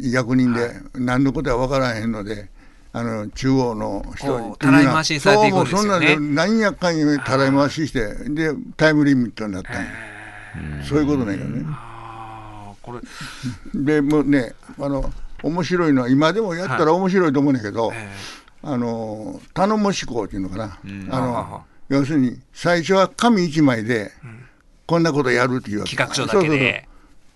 [0.00, 2.52] 役人で何のことは分からへんので。
[2.96, 5.88] あの中央の人にたらい回しにされていくんですよね。
[5.88, 9.90] そうもうそんな何やかんやたらい回ししてでタイムリミットになったんや。
[10.84, 11.66] そういうことねんけどね。
[12.80, 13.00] これ、
[13.74, 15.12] でもうねあの
[15.44, 18.08] 面白いのは今でもやったら面白いと思うねんけど、え
[18.62, 20.78] あの頼もし校っていうのかな、
[21.10, 21.48] あははは。
[21.50, 24.10] の要するに最初は紙一枚で
[24.86, 26.48] こんなことやるっていうわけ企画書だけで。
[26.48, 26.84] そうそうそう。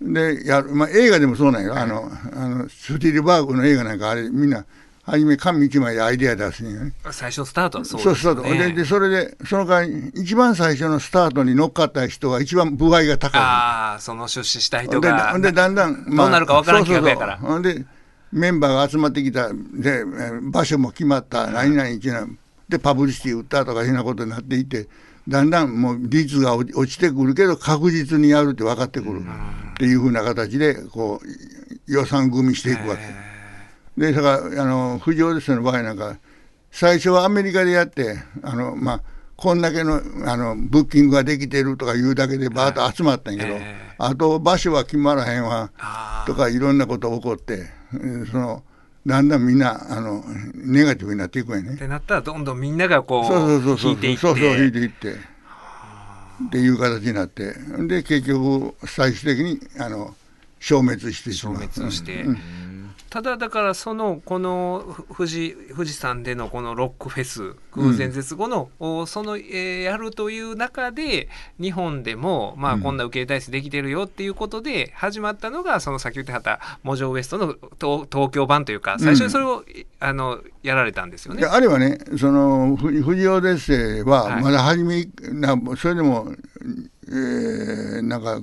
[0.01, 4.65] でやる、まあ、映画でもそうなんよ、あのあのスティルバーグの映画なんかあれみんな
[5.03, 6.93] 初め紙一枚でアイデア出すんよね。
[7.11, 13.41] 最初スタートはそうそうですよスタートでねでそれでその代わり一番最初のスタートに乗っかった人が一番部合が高い。
[13.41, 17.39] ああその出資した人がほんでだんだん、どうなるかわからん企画やから。
[17.41, 17.75] そうそうそう。
[17.75, 17.85] で
[18.33, 22.27] メンバーが集まってきたでえー場所も決まった何々一な
[22.69, 24.89] でパブリシティ売ったとかいうようなことになっていって
[25.27, 33.03] だんだんもう率が落ちてくるけど確実にやるって分かってくるっていうふうな形でこう予算組みしていくわけ。
[33.99, 36.19] でだからあの藤尾ですの場合なんか
[36.71, 39.03] 最初はアメリカでやってあの、まあ、
[39.37, 47.78] こんだけのあのブッキングができてるとかいうだけでバーッと集まったんやけど、えあと場所は決まらへんわあとかいろんなこと起こってえー
[48.31, 48.63] その
[49.07, 50.23] だんだんみんなあの
[50.55, 51.71] ネガティブになっていくんやね。
[51.71, 51.79] ーっ。
[51.79, 53.95] てなったらどんどんみんながこそうそうそうそうう。
[53.95, 54.21] 引いていって。
[54.21, 55.13] そうそう引いていって。
[56.47, 57.55] っていう形になって。
[57.87, 60.15] で結局最終的にあの
[60.61, 61.69] 消滅してし消まう。
[61.69, 62.39] 滅をして、うん
[63.11, 71.29] ただだからそのこのふ富士富士山でのこのロックフェス空前絶後の、おその、えーやるという中で
[71.61, 72.83] 日本でもまあうん。
[72.83, 79.65] こんな受け入れ体制できてるよっていうことで始まったのがそのさっき言ってはったモジョウエストの東東京版というか最初にそれを、
[80.01, 81.41] あのやられたんですよね。
[81.41, 81.47] で。
[81.47, 84.43] あれはね、そのふ藤尾デッセイははい。
[84.43, 86.33] まだ初め、なそれでも、
[87.11, 88.43] えーなんか5、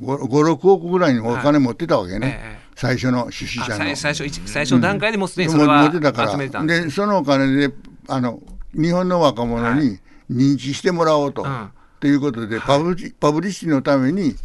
[0.55, 3.75] 6億ぐらいにお金持ってたわけね、ええ最初の出資者の。
[3.75, 6.65] あ最最初一最初の段階でもうすでにそれもは持ってたから。
[6.65, 7.73] でそのお金で
[8.07, 8.41] あの
[8.73, 9.97] 日本の若者はに
[10.29, 11.69] 認知してもらおうと、うん。
[12.01, 14.35] ということでパブリパブリシティのために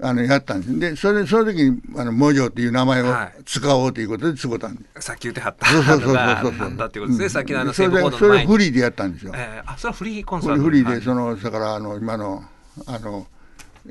[0.00, 0.78] あのやったんです。
[0.78, 3.44] でそれその時にあのモジョっていう名前をはい。
[3.44, 5.02] 使おうということで使ったんです。
[5.02, 5.66] さっき言ってはった。
[5.66, 7.30] そうそうそうそうそうだっていうことですね、うん。
[7.30, 8.44] さっきのあのそれそれ。
[8.44, 9.32] フリーでやったんですよ。
[9.36, 11.00] えーあそれはフリーコンサートフリーで、はい。
[11.00, 12.42] そのだからあの今の
[12.86, 13.28] あの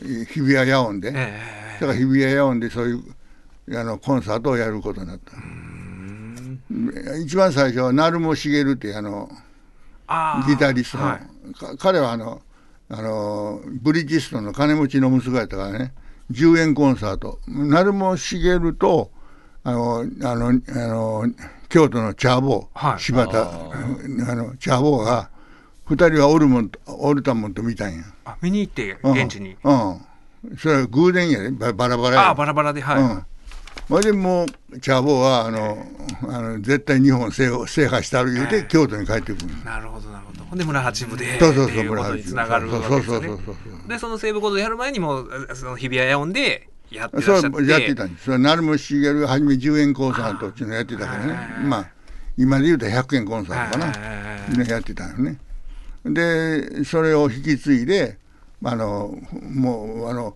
[0.02, 5.34] 日比谷野音で、だえから日比谷野音でそういうあのコンサートをやることになった。
[7.18, 9.30] 一番最初は成茂茂っていうあの
[10.48, 11.20] ギタリストの、は
[11.50, 11.54] い。
[11.54, 12.42] か彼はあの
[12.90, 15.94] あのブリヂストンの金持ちの息子やったからね。
[16.32, 17.40] 10円コンサート。
[17.48, 19.12] 成茂茂と
[19.64, 20.52] あのあのあ
[20.88, 21.26] の
[21.70, 23.00] 京都のチャーボー、はい。
[23.00, 23.42] 柴田
[24.32, 25.30] あのチャーボーが
[25.90, 28.04] 2人はオルモントオルタモント見たんや。
[28.26, 29.12] あ見に行ってうん。
[29.14, 30.02] 現地に、うん、
[30.58, 31.52] それは偶然やで。
[31.52, 32.22] ババラバラや。
[32.28, 33.26] ああバラバラではい、うん。
[33.88, 35.78] それでもうチャーボーはあの
[36.30, 39.48] あの絶対日本制制覇したる言うて、ええ京都に帰ってくる。
[39.64, 40.44] なるほどなるほど。
[40.44, 43.28] ほんで村八部でそうそうそうっていうことにつながるわけですよね。
[43.28, 51.92] そうそうそうそうそうでその西武コードやる前にもうその日比谷野音でやってらっしゃってそうやってたんですそれ成茂茂が初め10円コンサートっていうのやってたからねはいまあ
[52.38, 53.92] 今で言うと100円コンサートかは
[54.50, 55.38] いな、ね、やってたのね
[56.14, 58.18] でそれを引き継いで
[58.64, 59.18] あの
[59.54, 60.36] もうあの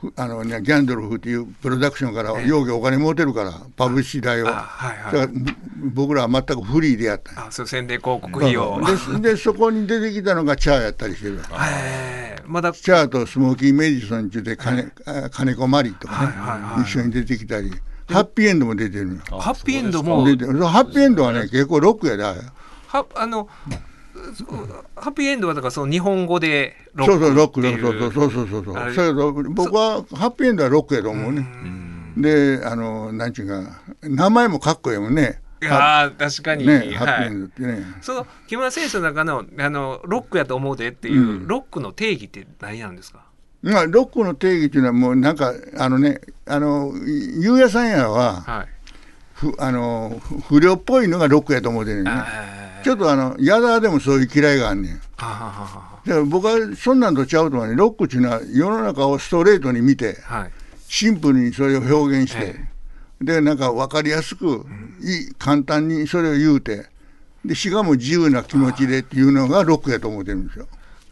[0.00, 2.48] ふあのねギャンドルフっていうプロダクションからええ。
[2.48, 4.48] 容疑お金持てるからパブリシティ代を。
[4.48, 5.12] あはいはい。
[5.12, 5.40] だから
[5.92, 7.46] ぼ僕らは全くフリーでやった。
[7.46, 8.80] あそう宣伝広告費用。
[9.20, 12.72] ででそこに出てきたのがチャーやったりしてるえーまだ。
[12.72, 16.82] チャーとスモーキー・メディソンについて金,、あ金子マリとかね、はいはいはい。
[16.82, 17.70] 一緒に出てきたり。
[18.08, 20.24] ハッピーエンドも出てるハッピーエンドも。
[20.24, 20.30] ハ
[20.82, 22.40] ッピーエンドはね結構ロックやであれ。
[22.88, 23.48] はあの
[24.96, 28.76] ハッピーエンドはだからその日本語でロそうそうロックックそうそうそうそうそう。
[28.76, 28.94] あれ。
[28.94, 31.46] そうそう僕はハッピーエンドはロックやと思うね。
[32.16, 35.40] であのなんちゅうか名前もかっこいいもんね。
[35.60, 41.46] いやー確かに、ねハッはいピーエンドってね、その木村先生の中のあのロックやと思うでっていう、うん。
[41.48, 43.24] ロックの定義って何なんですか？
[43.62, 48.68] まあロックの定義っていうのはもうなんかあのねあのゆうやさんやははい。
[49.34, 52.24] ふあの不良っぽいのがロックやと思うてるねあ
[52.82, 55.00] ちょっとあの矢沢でもそういう嫌いがあんねん。
[55.16, 60.52] はははだから僕はそんなんとちゃうと思うねロックっていうのは世の中をストレートに見てははい。
[60.88, 62.56] シンプルにそれを表現して、
[63.20, 64.64] えでなんか分かりやすく、
[65.02, 66.86] いい簡単にそれを言うて
[67.44, 70.66] でしかも自由な気持ちでっていうのがロックやと思ってるんですよ。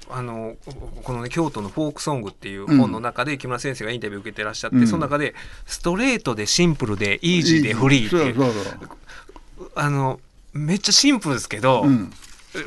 [0.09, 0.55] あの
[1.03, 4.87] このね京都のフォークソングっていう本の中で木村先生がインタビュー受けてらっしゃって、うん。
[4.87, 5.35] その中で
[5.67, 8.39] ストレートでシンプルでイージーでフリーって
[9.75, 10.21] あの
[10.57, 12.13] めっちゃシンプルですけど、うん。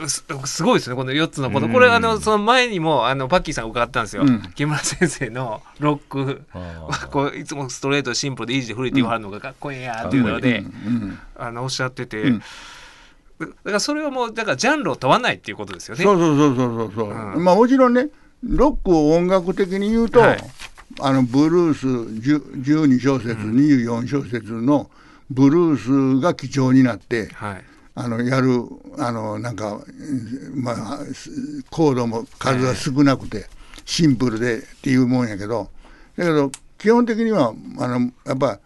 [0.08, 1.68] すすごいですねこの4つのこと。
[1.68, 4.42] これあのその前にもあのパッキーさん伺ったんですよ、うん。
[4.54, 6.42] 木村先生のロック。
[7.12, 12.40] こういつもストレートシンプルでイージーで古いって言わはるのがかっこいいやっていうので、うんあのおっしゃってて、うん。
[13.40, 16.04] だからそれはもうだからジャンルを問わないっていうことですよね。
[16.04, 18.10] そうそうそうそうそうまあもちろんね
[18.44, 20.44] ロックを音楽的に言うと、はい。
[21.02, 24.90] あのブルース10 12小節、24小節の
[25.30, 27.64] ブルースが基調になってはい
[28.02, 28.64] あのやる
[28.98, 33.46] あのなんか、うんまあ、すコードも数が少なくて、
[33.86, 35.70] シンプルでっていうもんやけど
[36.16, 38.60] だけど基本的にはあのやっぱ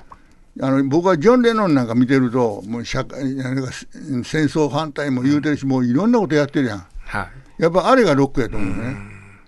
[0.61, 6.87] あの僕はジョン・レノンなんか見てるともう社会なんか戦争反対も言うてるし、もういろんなことやってるやん。
[7.05, 7.27] は
[7.57, 7.61] い。
[7.63, 8.97] やっぱあれがロックやと思うね。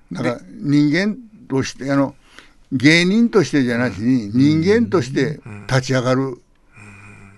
[0.10, 1.16] なんか人間
[1.48, 2.16] としてあの
[2.72, 6.42] 芸人としてじゃなしに人間として立ち上がる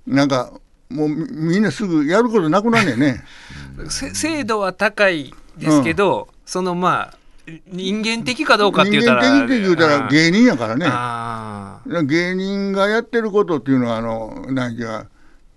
[0.07, 0.53] なんか、
[0.91, 3.25] もうみみんなすぐやることなくなんねんね。
[3.89, 7.18] せ精度は高いですけど、そのまあ
[7.67, 10.87] 人間的かどうかって人言ったら間的って言うたら芸人やからね。
[10.89, 15.07] あ芸人がやってることっていうのは、あの、なんていうか、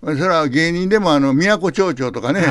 [0.02, 2.44] それは芸人でもあの都町長とかね、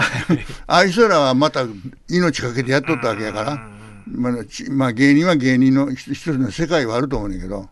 [0.67, 1.65] ああいう人らはまた
[2.09, 3.67] 命かけてやっとったわけやから、
[4.07, 7.67] まあちまあ、芸人は芸人の一一つの世界はあると思うねんだけど、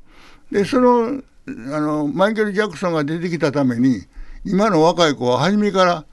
[0.51, 4.01] でそのあのマイケル・ジャクソンが出てきたために、
[4.43, 6.05] 今の若い子は初めから、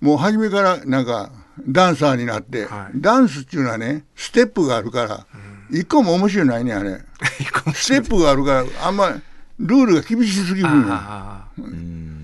[0.00, 1.30] もう初めからなんか
[1.66, 3.00] ダンサーになって、はい。
[3.00, 5.26] ダンスっていうのはね、ステップがあるから、
[5.70, 7.00] 一個も面白いないね、あれ。
[7.66, 9.10] あステップがあるから、あんま
[9.58, 10.86] ルールが厳しすぎるんよ。
[10.90, 11.46] あ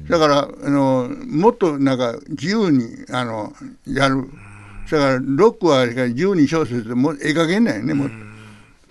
[0.09, 3.53] だからあの、もっとなんか自由にあの
[3.87, 4.29] やる、
[4.91, 8.11] だからロックは12小節でもうええ加減なんよね、もう。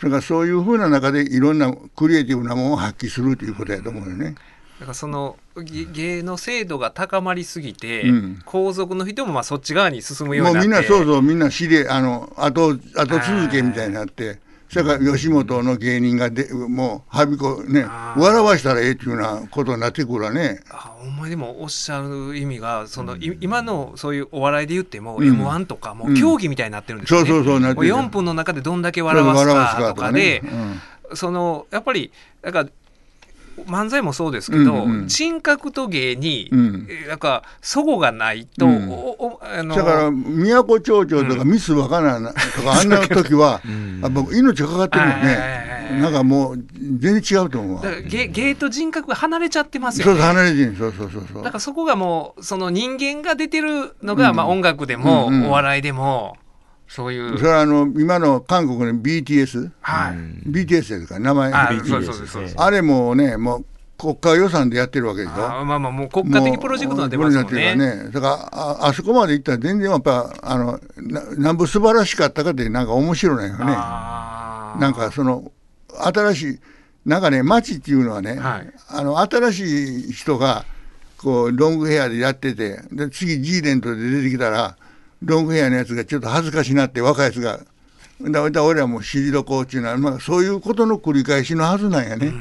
[0.01, 4.35] だからそういうふうな中でいろんなクリエイティブなものを発揮するということやと思うよね。
[4.79, 8.41] だからそのげ芸の精度が高まりすぎて、うん。
[8.45, 10.89] 皇族の人もまあそっち側に進むようもうになって。
[10.89, 14.39] みんなそうそうみんな知りあの後後続けみたいになって。
[14.69, 17.85] それから吉本の芸人がでもうはびこね
[18.17, 20.59] 笑わしたらええっていうようなことになってくるわね。
[20.69, 30.81] あお前でもおっしゃる意味がその、い今のそういうお笑いで言っても、うん m 1とかもう競技みたいになってるんですよね、そうそうそうなってもうる4分の中でどんだけ笑わすかとかで、うん
[31.13, 32.69] そのやっぱりだから
[33.65, 36.87] 漫才もそうですけど、うんうん人格と芸に、うん。
[36.89, 38.89] えなんか齟齬がないと、うん。
[38.89, 43.61] おおあのだから都町長とかミスわからないとか、あんな時は、
[44.01, 45.77] やっぱ命がかかってるよね。
[46.01, 46.57] なんかもう
[46.99, 47.81] 全然違うと思うわ。
[47.81, 50.39] だから芸芸と人格が離れちゃってますそうそうよね。
[50.39, 50.75] 離れてる。
[50.77, 51.43] そうそうそうそう。
[51.43, 55.47] だからそこがもうその人間が出てるのが、まあ音楽でも、うんうん。
[55.47, 56.37] お笑いでも
[56.87, 57.37] そういう。
[57.37, 60.15] それはあの今の韓国の BTS、はい、
[60.49, 61.51] BTS ですか名前。
[61.53, 62.41] あ BTS そうそうそうそう。
[62.43, 63.65] ですねあれもねもう
[63.97, 65.33] 国家予算でやってるわけでしょ？
[65.33, 67.75] あまあまあもう国家的プロジェクトになってますもんね。
[67.75, 68.09] ね。
[68.11, 73.65] だからああそこまで行ったら全然やっぱあのななんぼ素晴らしかったかってなんか面白いのよね。
[73.65, 75.51] なんかその
[75.99, 76.59] 新しい
[77.05, 78.73] なんかね街っていうのはね、はい。
[78.89, 80.65] あの新しい人が
[81.17, 84.77] こうロングヘアでやっててで次 G レントで出てきたら
[85.21, 87.59] ロングヘアのやつがちょっと恥ずかしなって若いやつが。
[88.21, 92.33] だだ俺らも知りどこうっていうのは、まあ、そういうことの繰り返しのはずなんやね。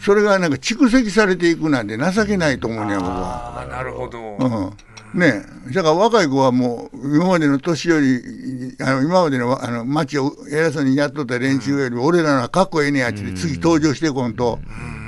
[0.00, 3.66] それがなんか蓄積されていくなんて情けないと思うねん僕は。
[3.68, 4.18] なるほど。
[4.18, 5.72] うん、ねえ。
[5.72, 14.60] だから若い子はもう今までの年寄りあの今までのあの街を偉そうにやっとった連中より俺らのはかっこええねやって次登場してこんと、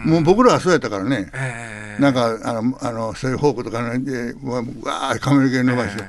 [0.05, 6.03] もう僕らはそうやったからね、えーなんかあのあのそういうフォークとかねでわわー髪の毛伸ばして、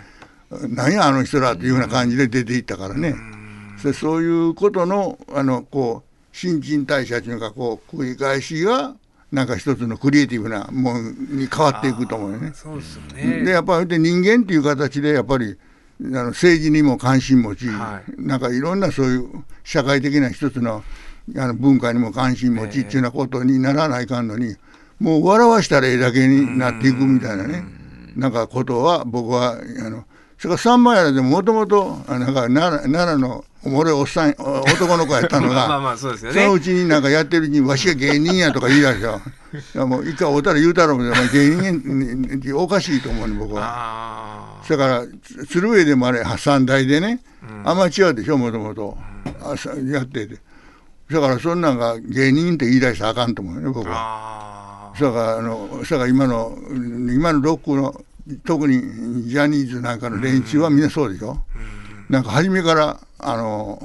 [0.69, 3.15] なんやあの人らっていうような感じで出ていったからね。
[3.83, 8.95] でそういうことのあのこう新陳代謝というかこう繰り返しが
[9.31, 12.51] なんか一つのクリエイティブなものに変わっていくと思うよね。
[12.53, 13.43] そうですよね。
[13.43, 15.57] でやっぱりで人間っていう形でやっぱり
[16.01, 20.83] あの政治にも関心持ち、はいなんかいろんなそういう社会的な一つの
[21.37, 24.55] あの文化にも関心持ちっていうようなことにならないかんのに、
[24.99, 27.63] もう笑わしたらええだけになっていくみたいなね、
[28.15, 30.05] なんかことは僕はあの
[30.41, 36.61] それからサンマヤラでももともとなんか奈良奈良のおもろいおっさんお男の子やったのが まあまあそうですよそのうね。
[36.63, 39.21] ちになんかやってるうちにわしが芸人やとか言い出しよ
[39.75, 43.61] いやもう一回おたら言うたろうけどお前芸人におかしいと思うね僕は。
[43.63, 47.19] あだからつ鶴瓶でもあれ三代でね、
[47.63, 48.97] アマチュアでしょもともと
[49.91, 50.39] やってて
[51.11, 53.91] だからそんなんが芸人って言い出したらあかんと思うよね僕あ。
[53.91, 53.97] は。
[53.97, 54.99] ああ。
[55.03, 56.57] だからあのだから今の
[57.13, 58.01] 今のロックの
[58.37, 61.37] 特にジャニーズなんかの連中はみんなそうでしょ？
[62.09, 63.81] なんか初めからあの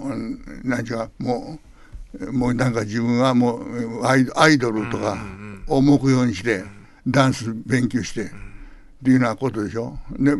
[0.65, 1.59] なんちゅうかも
[2.21, 5.17] うもうなんか自分はもうアイアイドルとか
[5.69, 6.65] を目標にして
[7.07, 8.27] ダンス勉強してっ
[9.05, 9.99] ていうようなことでしょ？
[10.19, 10.33] で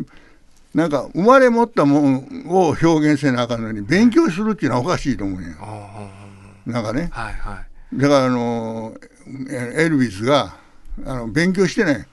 [0.73, 5.49] なんか生まれ持ったもんを表現せなあかんのに勉強するっていうのはおかしいと思うんや。
[5.59, 6.09] あ
[6.65, 7.09] なんかね。
[7.13, 7.61] あはいは
[7.93, 7.99] い。
[7.99, 8.93] だからあの
[9.49, 10.57] エエルビスが
[11.05, 12.05] あの勉強してない、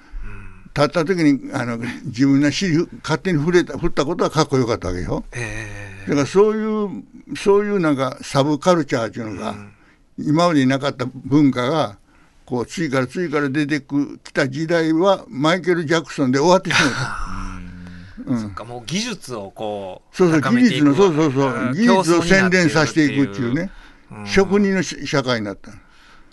[0.76, 5.24] 立った時にあの自分の尻勝手に振れた振ったことはかっこよかったわけよ。
[5.32, 9.54] えだからそういうそういうなんかサブカルチャーっていうのが、
[10.18, 11.96] 今までになかった文化が
[12.44, 18.34] こう次から次から出てくきた時代はマイケル・ジャクソンで終わってしまった。
[18.36, 21.74] えそっかもう技術をこうそうそう技術のそうそうそう。
[21.74, 23.70] 技術を洗練させていくっていうね、
[24.10, 24.26] うん。
[24.26, 25.70] 職人のし社会になった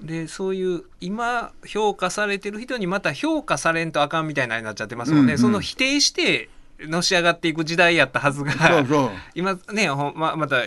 [0.02, 6.50] でそういう今評価されてる人にまた評価されんとあかんみたいなになっちゃってますもんね、うんうんその否定して
[6.88, 8.54] のし上がっていく時代やったはずが。
[9.36, 10.58] 今ねほんままた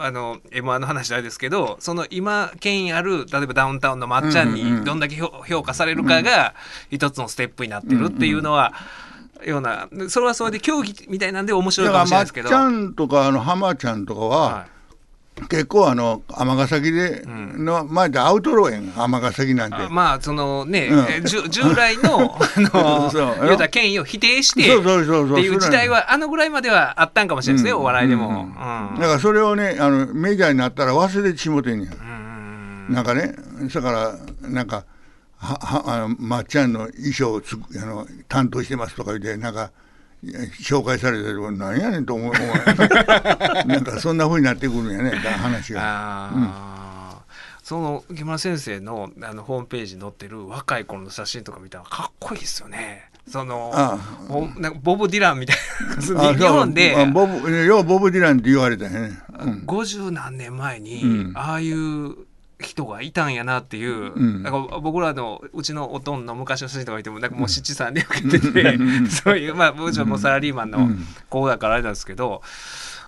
[0.00, 4.78] あの m 1の話あれですけどその今権威ある例えばダウンタウンのまっちゃんうんうんうん。
[4.80, 6.54] にどんだけ評評価されるかが
[6.90, 8.72] 一つのステップになってるっていうのは、
[9.44, 12.54] ようなそれはそれで競技みたいなんで面白いかもしれないですけど。
[12.54, 14.66] ゃんとかあの浜ちゃんとかは、は
[15.48, 18.92] 結構あの尼崎での、前でアウトローやん。
[18.96, 19.76] 尼崎なんて。
[19.76, 21.24] あまあそのね、うん。
[21.24, 23.10] 従来の あの
[23.42, 27.82] 言うたら権威を否定してっていう時代はあのぐらいまではあったんかもしれないですね、うん。
[27.82, 28.48] お笑いでも。
[28.98, 32.92] だからそれをねあのメジャーになったら忘れてしもてんねん。
[32.92, 33.34] なんかね
[33.72, 34.84] だからなんか
[35.36, 39.72] ははあのまっちゃんの衣装をつくあの担当してますとか言ってなんか
[40.60, 41.52] 紹介されてる。
[41.52, 42.32] 何やねんと思う。
[43.66, 45.10] なんかそんなふうになってくるんやね。
[45.22, 47.24] だ話が。
[47.62, 53.10] その木村先生のあのホームページに載ってる若い頃の写真とか見たらかっこいいですよね。
[53.26, 53.96] そのあ
[54.28, 55.56] ほんなんかボブ・ディランみたい
[56.14, 56.34] な。
[56.34, 56.94] 日本で。
[56.94, 59.18] あボブようボブ・ディランって言われたよね。
[59.38, 59.64] うん。
[59.66, 61.32] 50何年前に、うん。
[61.34, 62.16] ああいう
[62.64, 64.42] 人がいたんやなっていう、うん。
[64.42, 68.78] なんか僕らのうちのおとんの昔の写真とか見てもなんかもう七三で受けてて、
[69.10, 71.06] そういうまあもちろんもうサラリーマンのうん。
[71.28, 72.42] 子だからあれなんですけど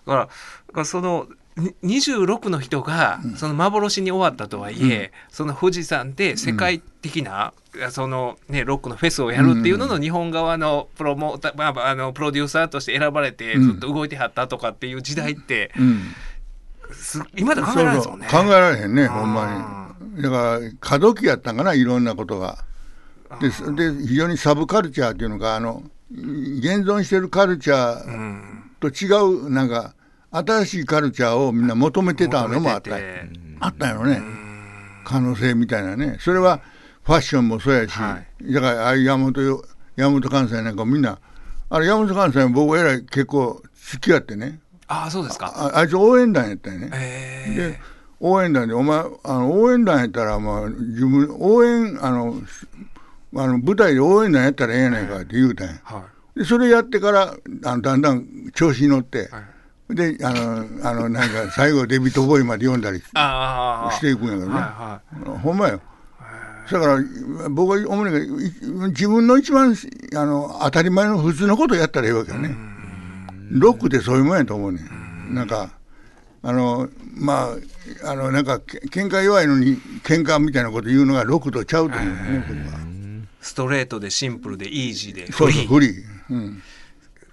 [0.06, 0.28] だか
[0.74, 1.26] らその
[1.56, 7.54] に26の人がその幻に終わったとはいえ、その富士山で世界的な、
[7.90, 13.72] そのねロックのフェスをやるっていうのの日本側のプロモーター、まあ、あのプロデューサーとして選ばれてうん。
[13.72, 16.02] ずっと動いてはったとかっていう時代って、うん
[17.06, 18.28] す今では考えられないですもんね。
[18.30, 20.22] 考えられへんねほんまに。
[20.22, 22.58] だから過渡期やったんかないろんなことが。
[23.40, 28.70] でで非常にサブカルチャーっていうのがあの現存してるカルチャーうん。
[28.80, 29.94] と違うなんか
[30.30, 32.96] 新しいカルチャーをみんな求めてたのもあった。
[33.60, 34.20] あったよね。
[35.04, 36.18] 可能性みたいなね。
[36.20, 36.60] それは
[37.04, 39.64] ファッションもそうやし、はだからああいう山本よ
[39.94, 41.20] 山本関西なんかみんな
[41.70, 43.62] あれ山本関西も僕えらい結構
[43.92, 44.58] 好きやってね
[44.88, 45.52] ああそうですか。
[45.56, 47.54] ああいつ応援団やったよね、え。
[47.54, 47.80] で
[48.20, 52.34] 応援団でお前あの応援団やったら、まあ、自分応援あの
[53.34, 55.74] あの舞台で応援団やったらええやないかって言うたんや。
[55.84, 56.04] ーは
[56.36, 57.34] でそれやってから
[57.64, 59.94] あのだんだん調子に乗って、はい。
[59.94, 65.00] であのあのなんか最後デビッド・ボーイまで読んだりしていくんやけどね、は
[65.42, 65.80] ほんまよ。
[66.70, 66.98] だから
[67.50, 68.52] 僕は主にい
[68.88, 69.76] 自分の一番
[70.16, 72.56] あの当たり前の普通のことやったらええわけよね
[73.50, 75.34] ロックってそういうもんやと思うねん。
[75.34, 75.70] なんか
[76.42, 77.54] あのま
[78.04, 82.86] ああのなんかけ喧嘩弱いのに喧嘩みたいなこと言うのがロックとちゃうと思うね僕は。
[83.40, 85.68] ストレートでシンプルでイージーでそうフリー。
[85.68, 86.04] そうフリー。
[86.30, 86.62] うん、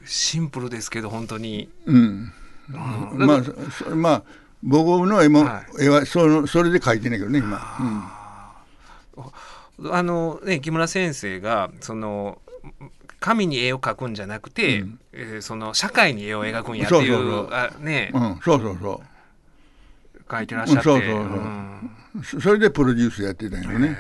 [0.06, 2.32] シンプルですけど本当に、うん。
[2.70, 3.26] うん。
[3.26, 4.24] まあそまあ
[4.62, 7.60] 僕の絵も、は絵はそのそれで描いてんねんけどね今、
[9.92, 12.40] あのね木村先生がその
[13.24, 14.84] 神に絵を描くんじゃなくて、
[15.14, 17.54] えーその社会に絵を描くんやっていうそうそうそう。
[17.54, 19.02] あね、うんうん、そうそうそ
[20.16, 20.22] う。
[20.30, 20.84] 書いてらっしゃって。
[20.84, 21.22] そうそうそう。
[21.22, 21.92] ん。
[22.22, 23.98] そそれでプロデュースやってたんよね。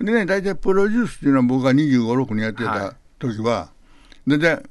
[0.00, 3.70] でね大体プロデュースっていうのは僕が2 5 6年やってた時は、
[4.28, 4.62] 大体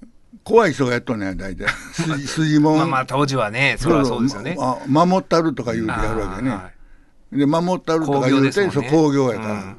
[0.46, 1.68] 怖い人がやっとんねん大体。
[1.92, 4.56] 筋 筋もん、まあまあ当時はねそれはそうですよね。
[4.62, 6.52] あ守ったるとか言うてやるわけね。
[6.52, 6.72] は
[7.34, 7.38] い。
[7.38, 8.90] で守ったるとか言うてそう工業ですもんね。
[8.92, 9.54] 工業やから。
[9.56, 9.78] うん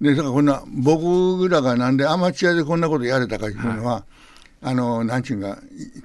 [0.00, 4.04] でだからこんな僕らがなんでアマチュアでこんなことやれたかっていうのは、
[4.62, 5.58] あのなんちゅうんか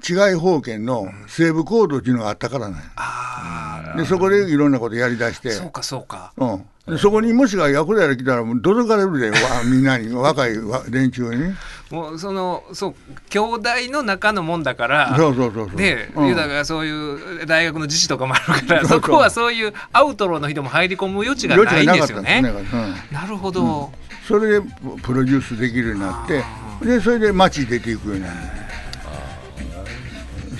[0.08, 2.84] 違い保険の西部コードっていうのがあったからなんや。
[2.96, 5.50] あでそこでいろんなことやりだして。
[5.50, 6.34] あそうかそうか。
[6.38, 11.42] うん、でそこにもしがヤクザやら来たらもうどつかれるでわみんなに若いわ連中に。
[11.42, 11.56] ね
[11.90, 12.96] もうそのそう
[13.30, 15.78] 兄弟の中のもんだからそうそうそうそう。
[15.78, 16.28] で、うん。
[16.28, 22.42] ユダがそういう大学の自治とかもあるからそこはそういうアウトローの人も入り込む余地がないんですよね。
[22.42, 23.12] なかったんですね。
[23.12, 23.92] なるほど、
[24.26, 24.62] それで
[25.04, 26.44] プロデュースできるようになって
[26.84, 28.34] でそれで街に出ていくようになる。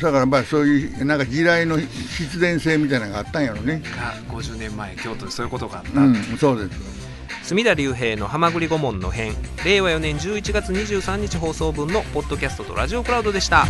[0.02, 3.84] だからまあそういうなんか時代の必然性みたいなのがあったんやろね。
[3.96, 7.02] が50年前京都でそういうことがあった、うんそうです。
[7.44, 9.36] 隅田隆平の「はまぐり顧問の編」
[9.66, 13.68] 令和4年11月23日放送分のポッドキャストとラジオクラウドでした。